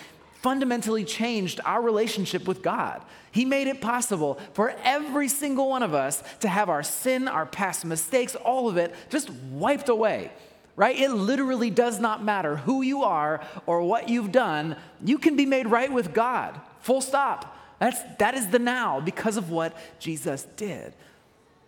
fundamentally 0.41 1.03
changed 1.05 1.59
our 1.65 1.81
relationship 1.81 2.47
with 2.47 2.61
God. 2.61 3.01
He 3.31 3.45
made 3.45 3.67
it 3.67 3.81
possible 3.81 4.39
for 4.53 4.75
every 4.83 5.29
single 5.29 5.69
one 5.69 5.81
of 5.81 5.93
us 5.93 6.21
to 6.41 6.47
have 6.47 6.69
our 6.69 6.83
sin, 6.83 7.27
our 7.27 7.45
past 7.45 7.85
mistakes, 7.85 8.35
all 8.35 8.67
of 8.67 8.77
it 8.77 8.93
just 9.09 9.29
wiped 9.29 9.89
away. 9.89 10.31
Right? 10.75 10.99
It 10.99 11.09
literally 11.09 11.71
does 11.71 11.99
not 11.99 12.23
matter 12.23 12.57
who 12.57 12.83
you 12.83 13.01
are 13.03 13.41
or 13.65 13.81
what 13.81 14.09
you've 14.09 14.31
done. 14.31 14.75
You 15.03 15.17
can 15.17 15.35
be 15.35 15.45
made 15.45 15.67
right 15.67 15.91
with 15.91 16.13
God. 16.13 16.59
Full 16.81 17.01
stop. 17.01 17.57
That's, 17.79 17.99
that 18.19 18.35
is 18.35 18.49
the 18.49 18.59
now 18.59 18.99
because 18.99 19.37
of 19.37 19.49
what 19.49 19.75
Jesus 19.99 20.45
did. 20.55 20.93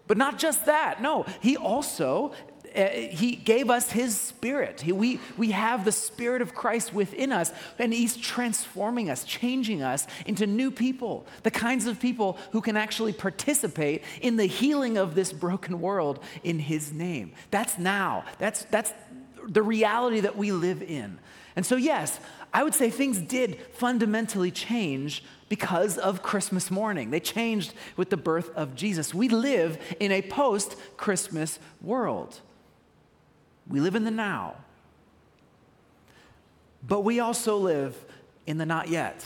But 0.05 0.17
not 0.17 0.37
just 0.39 0.65
that. 0.65 1.01
No, 1.01 1.25
he 1.39 1.57
also 1.57 2.33
Uh, 2.75 2.87
he 2.89 3.35
gave 3.35 3.69
us 3.69 3.91
his 3.91 4.17
spirit. 4.17 4.81
He, 4.81 4.91
we, 4.91 5.19
we 5.37 5.51
have 5.51 5.85
the 5.85 5.91
spirit 5.91 6.41
of 6.41 6.53
Christ 6.53 6.93
within 6.93 7.31
us, 7.31 7.51
and 7.77 7.93
he's 7.93 8.15
transforming 8.15 9.09
us, 9.09 9.23
changing 9.23 9.81
us 9.81 10.05
into 10.25 10.45
new 10.45 10.71
people, 10.71 11.25
the 11.43 11.51
kinds 11.51 11.85
of 11.85 11.99
people 11.99 12.37
who 12.51 12.61
can 12.61 12.77
actually 12.77 13.13
participate 13.13 14.03
in 14.21 14.37
the 14.37 14.45
healing 14.45 14.97
of 14.97 15.15
this 15.15 15.33
broken 15.33 15.81
world 15.81 16.19
in 16.43 16.59
his 16.59 16.91
name. 16.91 17.31
That's 17.51 17.77
now. 17.77 18.25
That's, 18.37 18.63
that's 18.65 18.93
the 19.47 19.63
reality 19.63 20.19
that 20.21 20.37
we 20.37 20.51
live 20.51 20.81
in. 20.81 21.19
And 21.55 21.65
so, 21.65 21.75
yes, 21.75 22.19
I 22.53 22.63
would 22.63 22.73
say 22.73 22.89
things 22.89 23.19
did 23.19 23.59
fundamentally 23.73 24.51
change 24.51 25.23
because 25.49 25.97
of 25.97 26.23
Christmas 26.23 26.71
morning. 26.71 27.09
They 27.09 27.19
changed 27.19 27.73
with 27.97 28.09
the 28.09 28.17
birth 28.17 28.49
of 28.55 28.75
Jesus. 28.75 29.13
We 29.13 29.29
live 29.29 29.77
in 29.99 30.11
a 30.11 30.21
post 30.21 30.75
Christmas 30.97 31.59
world. 31.81 32.39
We 33.69 33.79
live 33.79 33.95
in 33.95 34.03
the 34.03 34.11
now. 34.11 34.55
But 36.85 37.01
we 37.01 37.19
also 37.19 37.57
live 37.57 37.95
in 38.47 38.57
the 38.57 38.65
not 38.65 38.89
yet. 38.89 39.23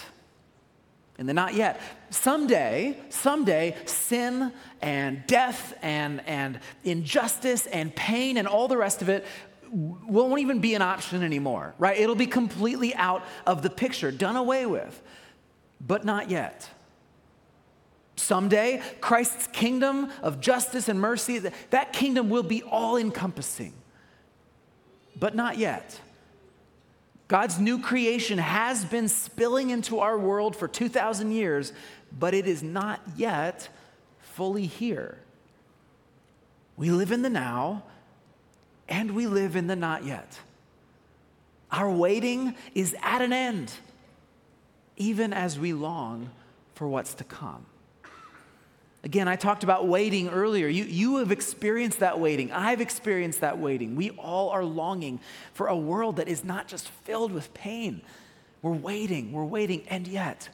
In 1.17 1.27
the 1.27 1.33
not 1.33 1.53
yet. 1.53 1.79
Someday, 2.09 2.97
someday, 3.09 3.77
sin 3.85 4.51
and 4.81 5.25
death 5.27 5.77
and, 5.81 6.21
and 6.27 6.59
injustice 6.83 7.67
and 7.67 7.95
pain 7.95 8.37
and 8.37 8.47
all 8.47 8.67
the 8.67 8.77
rest 8.77 9.01
of 9.01 9.09
it 9.09 9.25
won't 9.71 10.39
even 10.39 10.59
be 10.59 10.75
an 10.75 10.81
option 10.81 11.23
anymore, 11.23 11.73
right? 11.79 11.97
It'll 11.97 12.13
be 12.13 12.27
completely 12.27 12.93
out 12.95 13.23
of 13.47 13.63
the 13.63 13.69
picture, 13.69 14.11
done 14.11 14.35
away 14.35 14.65
with. 14.65 15.01
But 15.85 16.05
not 16.05 16.29
yet. 16.29 16.69
Someday, 18.15 18.81
Christ's 19.01 19.47
kingdom 19.47 20.11
of 20.21 20.39
justice 20.39 20.89
and 20.89 20.99
mercy, 20.99 21.39
that 21.71 21.93
kingdom 21.93 22.29
will 22.29 22.43
be 22.43 22.61
all 22.61 22.97
encompassing 22.97 23.73
but 25.19 25.35
not 25.35 25.57
yet. 25.57 25.99
God's 27.27 27.59
new 27.59 27.79
creation 27.79 28.37
has 28.37 28.85
been 28.85 29.07
spilling 29.07 29.69
into 29.69 29.99
our 29.99 30.17
world 30.17 30.55
for 30.55 30.67
2,000 30.67 31.31
years, 31.31 31.73
but 32.17 32.33
it 32.33 32.47
is 32.47 32.61
not 32.61 33.01
yet 33.15 33.69
fully 34.19 34.65
here. 34.65 35.17
We 36.75 36.91
live 36.91 37.11
in 37.11 37.21
the 37.21 37.29
now 37.29 37.83
and 38.89 39.15
we 39.15 39.27
live 39.27 39.55
in 39.55 39.67
the 39.67 39.75
not 39.75 40.03
yet. 40.03 40.39
Our 41.71 41.89
waiting 41.91 42.55
is 42.75 42.95
at 43.01 43.21
an 43.21 43.33
end, 43.33 43.71
even 44.97 45.33
as 45.33 45.57
we 45.57 45.73
long 45.73 46.29
for 46.75 46.87
what's 46.87 47.15
to 47.15 47.23
come. 47.23 47.65
Again, 49.03 49.27
I 49.27 49.35
talked 49.35 49.63
about 49.63 49.85
waiting 49.85 50.29
earlier. 50.29 50.67
You, 50.67 50.85
you 50.85 51.17
have 51.17 51.31
experienced 51.31 51.99
that 51.99 52.19
waiting. 52.19 52.53
I've 52.53 52.79
experienced 52.79 53.41
that 53.41 53.59
waiting. 53.59 53.97
We 53.97 54.11
all 54.11 54.49
are 54.49 54.63
longing 54.63 55.19
for 55.53 55.67
a 55.67 55.75
world 55.75 56.15
that 56.15 56.29
is 56.29 56.45
not 56.45 56.69
just 56.69 56.87
filled 57.03 57.33
with 57.33 57.53
pain. 57.53 58.01
We're 58.61 58.71
waiting, 58.71 59.33
we're 59.33 59.43
waiting, 59.43 59.83
and 59.89 60.07
yet, 60.07 60.47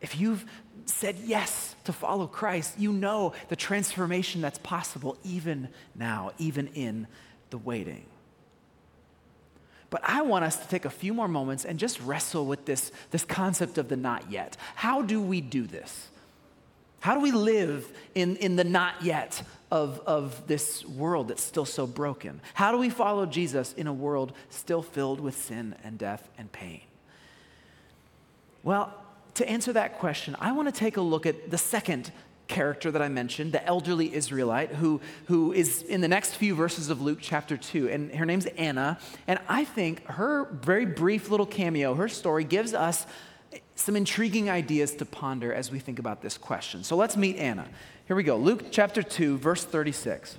if 0.00 0.18
you've 0.18 0.46
said 0.86 1.16
yes 1.22 1.76
to 1.84 1.92
follow 1.92 2.26
Christ, 2.26 2.78
you 2.78 2.92
know 2.92 3.34
the 3.48 3.56
transformation 3.56 4.40
that's 4.40 4.58
possible 4.58 5.18
even 5.22 5.68
now, 5.94 6.32
even 6.38 6.68
in 6.68 7.06
the 7.50 7.58
waiting. 7.58 8.06
But 9.90 10.00
I 10.02 10.22
want 10.22 10.46
us 10.46 10.56
to 10.56 10.66
take 10.66 10.86
a 10.86 10.90
few 10.90 11.12
more 11.12 11.28
moments 11.28 11.66
and 11.66 11.78
just 11.78 12.00
wrestle 12.00 12.46
with 12.46 12.64
this, 12.64 12.90
this 13.10 13.24
concept 13.24 13.76
of 13.76 13.88
the 13.88 13.96
not 13.96 14.30
yet. 14.30 14.56
How 14.74 15.02
do 15.02 15.20
we 15.20 15.42
do 15.42 15.66
this? 15.66 16.08
How 17.02 17.14
do 17.14 17.20
we 17.20 17.32
live 17.32 17.92
in, 18.14 18.36
in 18.36 18.54
the 18.54 18.62
not 18.62 19.02
yet 19.02 19.42
of, 19.72 20.00
of 20.06 20.46
this 20.46 20.84
world 20.84 21.28
that's 21.28 21.42
still 21.42 21.64
so 21.64 21.84
broken? 21.84 22.40
How 22.54 22.70
do 22.70 22.78
we 22.78 22.90
follow 22.90 23.26
Jesus 23.26 23.72
in 23.72 23.88
a 23.88 23.92
world 23.92 24.32
still 24.50 24.82
filled 24.82 25.18
with 25.18 25.36
sin 25.36 25.74
and 25.82 25.98
death 25.98 26.28
and 26.38 26.52
pain? 26.52 26.82
Well, 28.62 28.94
to 29.34 29.48
answer 29.48 29.72
that 29.72 29.98
question, 29.98 30.36
I 30.38 30.52
want 30.52 30.72
to 30.72 30.72
take 30.72 30.96
a 30.96 31.00
look 31.00 31.26
at 31.26 31.50
the 31.50 31.58
second 31.58 32.12
character 32.46 32.92
that 32.92 33.02
I 33.02 33.08
mentioned, 33.08 33.50
the 33.50 33.66
elderly 33.66 34.14
Israelite, 34.14 34.70
who, 34.70 35.00
who 35.24 35.52
is 35.52 35.82
in 35.82 36.02
the 36.02 36.08
next 36.08 36.36
few 36.36 36.54
verses 36.54 36.88
of 36.88 37.02
Luke 37.02 37.18
chapter 37.20 37.56
2. 37.56 37.88
And 37.88 38.14
her 38.14 38.26
name's 38.26 38.46
Anna. 38.46 39.00
And 39.26 39.40
I 39.48 39.64
think 39.64 40.06
her 40.06 40.44
very 40.52 40.86
brief 40.86 41.30
little 41.30 41.46
cameo, 41.46 41.94
her 41.94 42.08
story, 42.08 42.44
gives 42.44 42.74
us 42.74 43.06
some 43.74 43.96
intriguing 43.96 44.48
ideas 44.48 44.94
to 44.96 45.04
ponder 45.04 45.52
as 45.52 45.70
we 45.70 45.78
think 45.78 45.98
about 45.98 46.22
this 46.22 46.38
question. 46.38 46.84
So 46.84 46.96
let's 46.96 47.16
meet 47.16 47.36
Anna. 47.36 47.66
Here 48.06 48.16
we 48.16 48.22
go 48.22 48.36
Luke 48.36 48.66
chapter 48.70 49.02
2, 49.02 49.38
verse 49.38 49.64
36. 49.64 50.38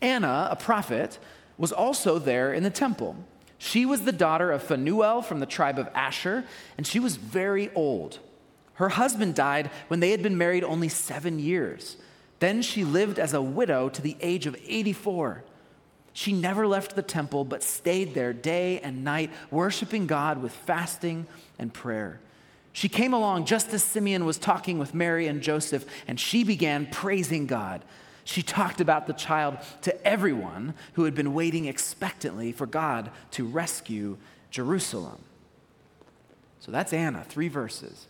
Anna, 0.00 0.48
a 0.50 0.56
prophet, 0.56 1.18
was 1.58 1.72
also 1.72 2.18
there 2.18 2.52
in 2.52 2.62
the 2.62 2.70
temple. 2.70 3.16
She 3.58 3.86
was 3.86 4.02
the 4.02 4.12
daughter 4.12 4.52
of 4.52 4.62
Phanuel 4.62 5.22
from 5.22 5.40
the 5.40 5.46
tribe 5.46 5.78
of 5.78 5.88
Asher, 5.94 6.44
and 6.76 6.86
she 6.86 7.00
was 7.00 7.16
very 7.16 7.72
old. 7.74 8.18
Her 8.74 8.90
husband 8.90 9.34
died 9.34 9.70
when 9.88 10.00
they 10.00 10.10
had 10.10 10.22
been 10.22 10.36
married 10.36 10.62
only 10.62 10.88
seven 10.88 11.38
years. 11.38 11.96
Then 12.40 12.60
she 12.60 12.84
lived 12.84 13.18
as 13.18 13.32
a 13.32 13.40
widow 13.40 13.88
to 13.88 14.02
the 14.02 14.16
age 14.20 14.46
of 14.46 14.56
84. 14.66 15.42
She 16.16 16.32
never 16.32 16.66
left 16.66 16.96
the 16.96 17.02
temple, 17.02 17.44
but 17.44 17.62
stayed 17.62 18.14
there 18.14 18.32
day 18.32 18.80
and 18.80 19.04
night, 19.04 19.30
worshiping 19.50 20.06
God 20.06 20.40
with 20.40 20.50
fasting 20.50 21.26
and 21.58 21.74
prayer. 21.74 22.20
She 22.72 22.88
came 22.88 23.12
along 23.12 23.44
just 23.44 23.74
as 23.74 23.84
Simeon 23.84 24.24
was 24.24 24.38
talking 24.38 24.78
with 24.78 24.94
Mary 24.94 25.26
and 25.26 25.42
Joseph, 25.42 25.84
and 26.08 26.18
she 26.18 26.42
began 26.42 26.86
praising 26.86 27.46
God. 27.46 27.84
She 28.24 28.42
talked 28.42 28.80
about 28.80 29.06
the 29.06 29.12
child 29.12 29.58
to 29.82 30.06
everyone 30.06 30.72
who 30.94 31.04
had 31.04 31.14
been 31.14 31.34
waiting 31.34 31.66
expectantly 31.66 32.50
for 32.50 32.64
God 32.64 33.10
to 33.32 33.44
rescue 33.44 34.16
Jerusalem. 34.50 35.22
So 36.60 36.72
that's 36.72 36.94
Anna, 36.94 37.24
three 37.28 37.48
verses. 37.48 38.06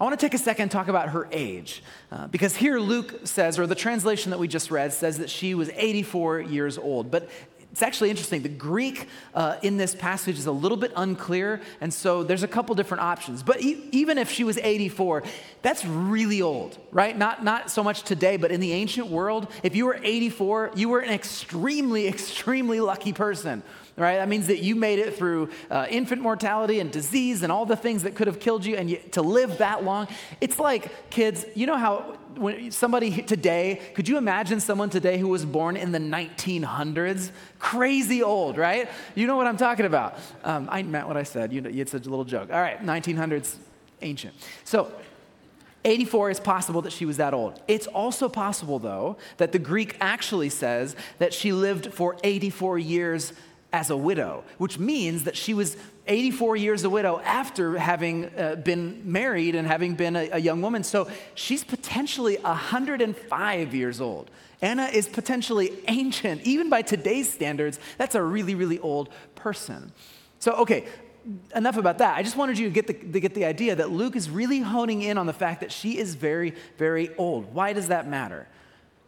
I 0.00 0.04
want 0.04 0.18
to 0.18 0.24
take 0.24 0.34
a 0.34 0.38
second 0.38 0.62
and 0.62 0.70
talk 0.70 0.86
about 0.86 1.08
her 1.08 1.28
age, 1.32 1.82
uh, 2.12 2.28
because 2.28 2.54
here 2.54 2.78
Luke 2.78 3.20
says, 3.24 3.58
or 3.58 3.66
the 3.66 3.74
translation 3.74 4.30
that 4.30 4.38
we 4.38 4.46
just 4.46 4.70
read 4.70 4.92
says 4.92 5.18
that 5.18 5.28
she 5.28 5.54
was 5.56 5.70
84 5.70 6.40
years 6.40 6.78
old. 6.78 7.10
But 7.10 7.28
it's 7.72 7.82
actually 7.82 8.10
interesting. 8.10 8.42
The 8.42 8.48
Greek 8.48 9.08
uh, 9.34 9.56
in 9.62 9.76
this 9.76 9.96
passage 9.96 10.38
is 10.38 10.46
a 10.46 10.52
little 10.52 10.76
bit 10.76 10.92
unclear, 10.94 11.60
and 11.80 11.92
so 11.92 12.22
there's 12.22 12.44
a 12.44 12.48
couple 12.48 12.74
different 12.76 13.02
options. 13.02 13.42
But 13.42 13.60
e- 13.60 13.88
even 13.90 14.18
if 14.18 14.30
she 14.30 14.44
was 14.44 14.56
84, 14.58 15.24
that's 15.62 15.84
really 15.84 16.42
old, 16.42 16.78
right? 16.92 17.16
Not, 17.16 17.42
not 17.42 17.70
so 17.70 17.82
much 17.82 18.04
today, 18.04 18.36
but 18.36 18.52
in 18.52 18.60
the 18.60 18.72
ancient 18.72 19.08
world, 19.08 19.48
if 19.64 19.74
you 19.74 19.84
were 19.84 19.98
84, 20.00 20.72
you 20.76 20.88
were 20.88 21.00
an 21.00 21.10
extremely, 21.10 22.06
extremely 22.08 22.80
lucky 22.80 23.12
person 23.12 23.64
right? 23.98 24.16
That 24.16 24.28
means 24.28 24.46
that 24.46 24.60
you 24.60 24.74
made 24.74 24.98
it 24.98 25.16
through 25.16 25.50
uh, 25.70 25.86
infant 25.90 26.22
mortality 26.22 26.80
and 26.80 26.90
disease 26.90 27.42
and 27.42 27.52
all 27.52 27.66
the 27.66 27.76
things 27.76 28.04
that 28.04 28.14
could 28.14 28.26
have 28.26 28.40
killed 28.40 28.64
you, 28.64 28.76
and 28.76 28.90
you, 28.90 28.98
to 29.12 29.22
live 29.22 29.58
that 29.58 29.84
long. 29.84 30.08
It's 30.40 30.58
like, 30.58 31.10
kids, 31.10 31.44
you 31.54 31.66
know 31.66 31.76
how 31.76 32.18
when 32.38 32.70
somebody 32.70 33.22
today, 33.22 33.80
could 33.94 34.08
you 34.08 34.16
imagine 34.16 34.60
someone 34.60 34.90
today 34.90 35.18
who 35.18 35.28
was 35.28 35.44
born 35.44 35.76
in 35.76 35.92
the 35.92 35.98
1900s? 35.98 37.30
Crazy 37.58 38.22
old, 38.22 38.56
right? 38.56 38.88
You 39.14 39.26
know 39.26 39.36
what 39.36 39.46
I'm 39.46 39.56
talking 39.56 39.86
about. 39.86 40.18
Um, 40.44 40.68
I 40.70 40.82
meant 40.82 41.08
what 41.08 41.16
I 41.16 41.24
said. 41.24 41.52
You 41.52 41.60
know, 41.60 41.70
it's 41.72 41.94
a 41.94 41.98
little 41.98 42.24
joke. 42.24 42.50
All 42.52 42.60
right, 42.60 42.80
1900s, 42.80 43.56
ancient. 44.02 44.34
So, 44.64 44.92
84 45.84 46.30
is 46.30 46.40
possible 46.40 46.82
that 46.82 46.92
she 46.92 47.06
was 47.06 47.16
that 47.18 47.32
old. 47.32 47.62
It's 47.68 47.86
also 47.86 48.28
possible, 48.28 48.78
though, 48.78 49.16
that 49.36 49.52
the 49.52 49.58
Greek 49.58 49.96
actually 50.00 50.48
says 50.48 50.96
that 51.18 51.32
she 51.32 51.52
lived 51.52 51.92
for 51.94 52.16
84 52.24 52.78
years 52.78 53.32
as 53.72 53.90
a 53.90 53.96
widow, 53.96 54.44
which 54.56 54.78
means 54.78 55.24
that 55.24 55.36
she 55.36 55.52
was 55.52 55.76
84 56.06 56.56
years 56.56 56.84
a 56.84 56.90
widow 56.90 57.20
after 57.20 57.76
having 57.78 58.30
uh, 58.36 58.56
been 58.56 59.02
married 59.04 59.54
and 59.54 59.66
having 59.66 59.94
been 59.94 60.16
a, 60.16 60.30
a 60.32 60.38
young 60.38 60.62
woman. 60.62 60.82
So 60.82 61.08
she's 61.34 61.64
potentially 61.64 62.36
105 62.36 63.74
years 63.74 64.00
old. 64.00 64.30
Anna 64.62 64.86
is 64.86 65.06
potentially 65.06 65.72
ancient. 65.86 66.42
Even 66.42 66.70
by 66.70 66.82
today's 66.82 67.30
standards, 67.30 67.78
that's 67.98 68.14
a 68.14 68.22
really, 68.22 68.54
really 68.54 68.78
old 68.78 69.10
person. 69.34 69.92
So, 70.38 70.52
okay, 70.52 70.86
enough 71.54 71.76
about 71.76 71.98
that. 71.98 72.16
I 72.16 72.22
just 72.22 72.36
wanted 72.36 72.58
you 72.58 72.68
to 72.68 72.74
get, 72.74 72.86
the, 72.86 72.94
to 72.94 73.20
get 73.20 73.34
the 73.34 73.44
idea 73.44 73.76
that 73.76 73.90
Luke 73.90 74.16
is 74.16 74.30
really 74.30 74.60
honing 74.60 75.02
in 75.02 75.18
on 75.18 75.26
the 75.26 75.32
fact 75.32 75.60
that 75.60 75.70
she 75.70 75.98
is 75.98 76.14
very, 76.14 76.54
very 76.78 77.14
old. 77.16 77.54
Why 77.54 77.74
does 77.74 77.88
that 77.88 78.08
matter? 78.08 78.48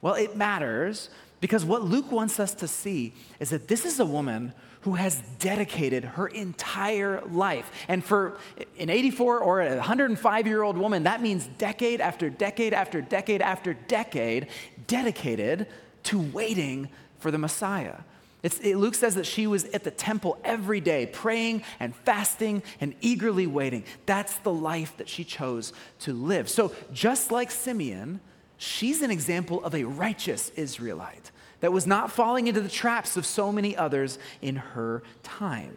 Well, 0.03 0.14
it 0.14 0.37
matters 0.37 1.09
because 1.40 1.64
what 1.64 1.83
Luke 1.83 2.12
wants 2.12 2.38
us 2.38 2.55
to 2.57 2.68
see 2.68 3.14
is 3.38 3.50
that 3.50 3.68
this 3.68 3.85
is 3.85 3.98
a 3.98 4.05
woman 4.05 4.53
who 4.83 4.94
has 4.94 5.22
dedicated 5.38 6.05
her 6.05 6.26
entire 6.26 7.22
life. 7.26 7.70
And 7.88 8.05
for 8.05 8.38
an 8.79 8.90
84 8.90 9.38
or 9.40 9.61
a 9.62 9.76
105 9.76 10.46
year 10.46 10.62
old 10.62 10.76
woman, 10.76 11.05
that 11.05 11.22
means 11.22 11.46
decade 11.59 12.00
after 12.00 12.31
decade 12.31 12.72
after 12.72 13.00
decade 13.00 13.42
after 13.42 13.74
decade 13.74 14.48
dedicated 14.87 15.66
to 16.05 16.20
waiting 16.20 16.88
for 17.18 17.31
the 17.31 17.38
Messiah. 17.38 17.96
It, 18.42 18.76
Luke 18.76 18.94
says 18.94 19.16
that 19.16 19.26
she 19.26 19.46
was 19.46 19.64
at 19.66 19.85
the 19.85 19.90
temple 19.90 20.38
every 20.44 20.81
day, 20.81 21.07
praying 21.07 21.62
and 21.79 21.94
fasting 21.94 22.62
and 22.81 22.94
eagerly 23.03 23.46
waiting. 23.46 23.85
That's 24.07 24.38
the 24.38 24.53
life 24.53 24.96
that 24.96 25.11
she 25.11 25.24
chose 25.24 25.74
to 26.00 26.14
live. 26.14 26.48
So, 26.48 26.72
just 26.90 27.31
like 27.31 27.50
Simeon, 27.50 28.20
she's 28.61 29.01
an 29.01 29.11
example 29.11 29.64
of 29.64 29.75
a 29.75 29.85
righteous 29.85 30.51
Israelite 30.51 31.31
that 31.61 31.73
was 31.73 31.87
not 31.87 32.12
falling 32.12 32.46
into 32.46 32.61
the 32.61 32.68
traps 32.68 33.16
of 33.16 33.25
so 33.25 33.51
many 33.51 33.75
others 33.75 34.18
in 34.42 34.57
her 34.57 35.03
time. 35.23 35.75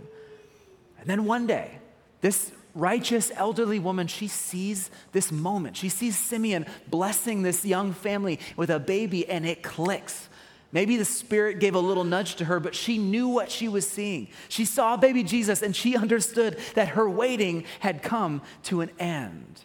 And 0.99 1.09
then 1.09 1.25
one 1.25 1.47
day, 1.47 1.79
this 2.21 2.51
righteous 2.75 3.31
elderly 3.35 3.79
woman, 3.79 4.07
she 4.07 4.27
sees 4.27 4.91
this 5.13 5.31
moment. 5.31 5.77
She 5.77 5.89
sees 5.89 6.17
Simeon 6.17 6.65
blessing 6.87 7.41
this 7.41 7.63
young 7.63 7.93
family 7.93 8.39
with 8.57 8.69
a 8.69 8.79
baby, 8.79 9.27
and 9.29 9.45
it 9.45 9.63
clicks. 9.63 10.27
Maybe 10.73 10.97
the 10.97 11.05
Spirit 11.05 11.59
gave 11.59 11.75
a 11.75 11.79
little 11.79 12.03
nudge 12.03 12.35
to 12.35 12.45
her, 12.45 12.59
but 12.59 12.75
she 12.75 12.97
knew 12.97 13.29
what 13.29 13.49
she 13.49 13.69
was 13.69 13.87
seeing. 13.87 14.27
She 14.49 14.65
saw 14.65 14.97
baby 14.97 15.23
Jesus, 15.23 15.61
and 15.61 15.73
she 15.73 15.95
understood 15.95 16.57
that 16.75 16.89
her 16.89 17.09
waiting 17.09 17.63
had 17.79 18.01
come 18.01 18.41
to 18.63 18.81
an 18.81 18.89
end. 18.99 19.61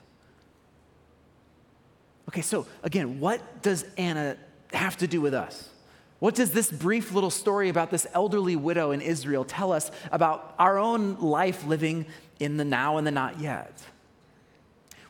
Okay, 2.28 2.42
so 2.42 2.66
again, 2.82 3.20
what 3.20 3.62
does 3.62 3.84
Anna 3.96 4.36
have 4.72 4.96
to 4.98 5.06
do 5.06 5.20
with 5.20 5.34
us? 5.34 5.70
What 6.18 6.34
does 6.34 6.50
this 6.50 6.70
brief 6.70 7.12
little 7.12 7.30
story 7.30 7.68
about 7.68 7.90
this 7.90 8.06
elderly 8.12 8.56
widow 8.56 8.90
in 8.90 9.00
Israel 9.00 9.44
tell 9.44 9.72
us 9.72 9.90
about 10.12 10.54
our 10.58 10.78
own 10.78 11.18
life 11.20 11.64
living 11.64 12.06
in 12.38 12.56
the 12.56 12.64
now 12.64 12.98
and 12.98 13.06
the 13.06 13.10
not 13.10 13.40
yet? 13.40 13.72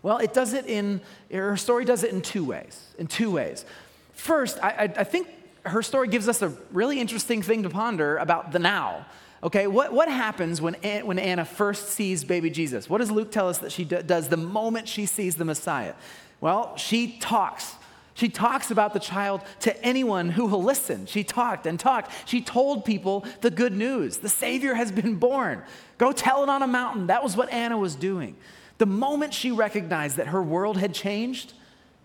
Well, 0.02 0.18
it 0.18 0.32
does 0.32 0.52
it 0.52 0.66
in, 0.66 1.00
her 1.32 1.56
story 1.56 1.84
does 1.84 2.04
it 2.04 2.12
in 2.12 2.22
two 2.22 2.44
ways. 2.44 2.94
In 2.98 3.06
two 3.06 3.30
ways. 3.32 3.64
First, 4.12 4.62
I, 4.62 4.92
I 4.96 5.04
think 5.04 5.28
her 5.64 5.82
story 5.82 6.08
gives 6.08 6.28
us 6.28 6.42
a 6.42 6.48
really 6.72 7.00
interesting 7.00 7.42
thing 7.42 7.64
to 7.64 7.70
ponder 7.70 8.16
about 8.18 8.52
the 8.52 8.58
now. 8.58 9.06
Okay, 9.42 9.66
what, 9.66 9.92
what 9.92 10.08
happens 10.08 10.60
when, 10.60 10.74
when 10.74 11.18
Anna 11.18 11.44
first 11.44 11.88
sees 11.88 12.22
baby 12.22 12.50
Jesus? 12.50 12.88
What 12.88 12.98
does 12.98 13.10
Luke 13.10 13.30
tell 13.30 13.48
us 13.48 13.58
that 13.58 13.72
she 13.72 13.84
does 13.84 14.28
the 14.28 14.36
moment 14.36 14.88
she 14.88 15.06
sees 15.06 15.36
the 15.36 15.44
Messiah? 15.44 15.94
Well, 16.40 16.76
she 16.76 17.18
talks. 17.18 17.74
She 18.14 18.28
talks 18.28 18.72
about 18.72 18.94
the 18.94 19.00
child 19.00 19.42
to 19.60 19.84
anyone 19.84 20.30
who 20.30 20.46
will 20.46 20.62
listen. 20.62 21.06
She 21.06 21.22
talked 21.22 21.66
and 21.66 21.78
talked. 21.78 22.10
She 22.28 22.40
told 22.40 22.84
people 22.84 23.24
the 23.42 23.50
good 23.50 23.72
news. 23.72 24.18
The 24.18 24.28
Savior 24.28 24.74
has 24.74 24.90
been 24.90 25.14
born. 25.16 25.62
Go 25.98 26.10
tell 26.10 26.42
it 26.42 26.48
on 26.48 26.62
a 26.62 26.66
mountain. 26.66 27.06
That 27.06 27.22
was 27.22 27.36
what 27.36 27.52
Anna 27.52 27.78
was 27.78 27.94
doing. 27.94 28.36
The 28.78 28.86
moment 28.86 29.34
she 29.34 29.52
recognized 29.52 30.16
that 30.16 30.28
her 30.28 30.42
world 30.42 30.78
had 30.78 30.94
changed, 30.94 31.52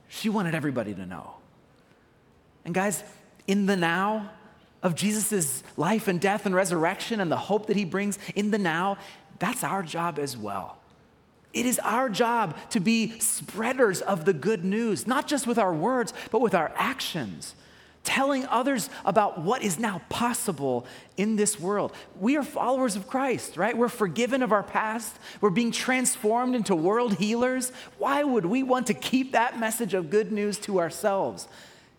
she 0.08 0.30
wanted 0.30 0.54
everybody 0.54 0.93
to 0.93 1.06
know. 1.06 1.36
And 2.65 2.76
guys, 2.76 3.04
in 3.48 3.65
the 3.65 3.76
now 3.76 4.32
of 4.84 4.96
Jesus' 4.96 5.63
life 5.78 6.08
and 6.08 6.22
death 6.22 6.46
and 6.46 6.54
resurrection 6.54 7.19
and 7.22 7.32
the 7.32 7.38
hope 7.38 7.67
that 7.67 7.76
he 7.76 7.86
brings 7.86 8.19
in 8.36 8.52
the 8.52 8.60
now, 8.60 8.98
that's 9.39 9.63
our 9.63 9.82
job 9.82 10.19
as 10.19 10.38
well. 10.38 10.78
It 11.54 11.68
is 11.68 11.80
our 11.80 12.10
job 12.10 12.58
to 12.72 12.80
be 12.80 13.20
spreaders 13.20 14.02
of 14.02 14.26
the 14.26 14.34
good 14.34 14.66
news, 14.66 15.06
not 15.06 15.28
just 15.28 15.46
with 15.46 15.60
our 15.60 15.74
words, 15.74 16.13
but 16.32 16.42
with 16.42 16.56
our 16.56 16.74
actions, 16.76 17.54
telling 18.04 18.46
others 18.48 18.89
about 19.06 19.39
what 19.39 19.62
is 19.62 19.78
now 19.78 20.02
possible 20.10 20.88
in 21.16 21.36
this 21.36 21.60
world. 21.60 21.94
We 22.20 22.38
are 22.38 22.44
followers 22.44 22.96
of 22.96 23.08
Christ, 23.08 23.56
right? 23.56 23.78
We're 23.78 23.88
forgiven 23.88 24.42
of 24.42 24.52
our 24.52 24.63
past, 24.63 25.16
we're 25.42 25.52
being 25.52 25.72
transformed 25.72 26.56
into 26.56 26.76
world 26.76 27.16
healers. 27.18 27.72
Why 28.00 28.24
would 28.24 28.46
we 28.46 28.63
want 28.63 28.88
to 28.88 28.96
keep 28.96 29.34
that 29.34 29.60
message 29.60 29.94
of 29.94 30.10
good 30.10 30.32
news 30.32 30.58
to 30.60 30.80
ourselves? 30.80 31.48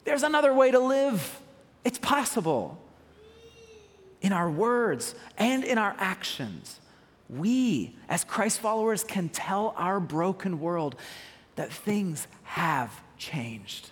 There's 0.02 0.24
another 0.24 0.52
way 0.52 0.72
to 0.72 0.80
live, 0.80 1.40
it's 1.84 1.98
possible 1.98 2.76
in 4.20 4.32
our 4.32 4.50
words 4.50 5.14
and 5.38 5.62
in 5.62 5.78
our 5.78 5.94
actions 5.98 6.80
we, 7.28 7.96
as 8.08 8.24
Christ 8.24 8.60
followers, 8.60 9.02
can 9.02 9.28
tell 9.28 9.74
our 9.76 10.00
broken 10.00 10.60
world 10.60 10.96
that 11.56 11.72
things 11.72 12.26
have 12.42 13.00
changed. 13.16 13.90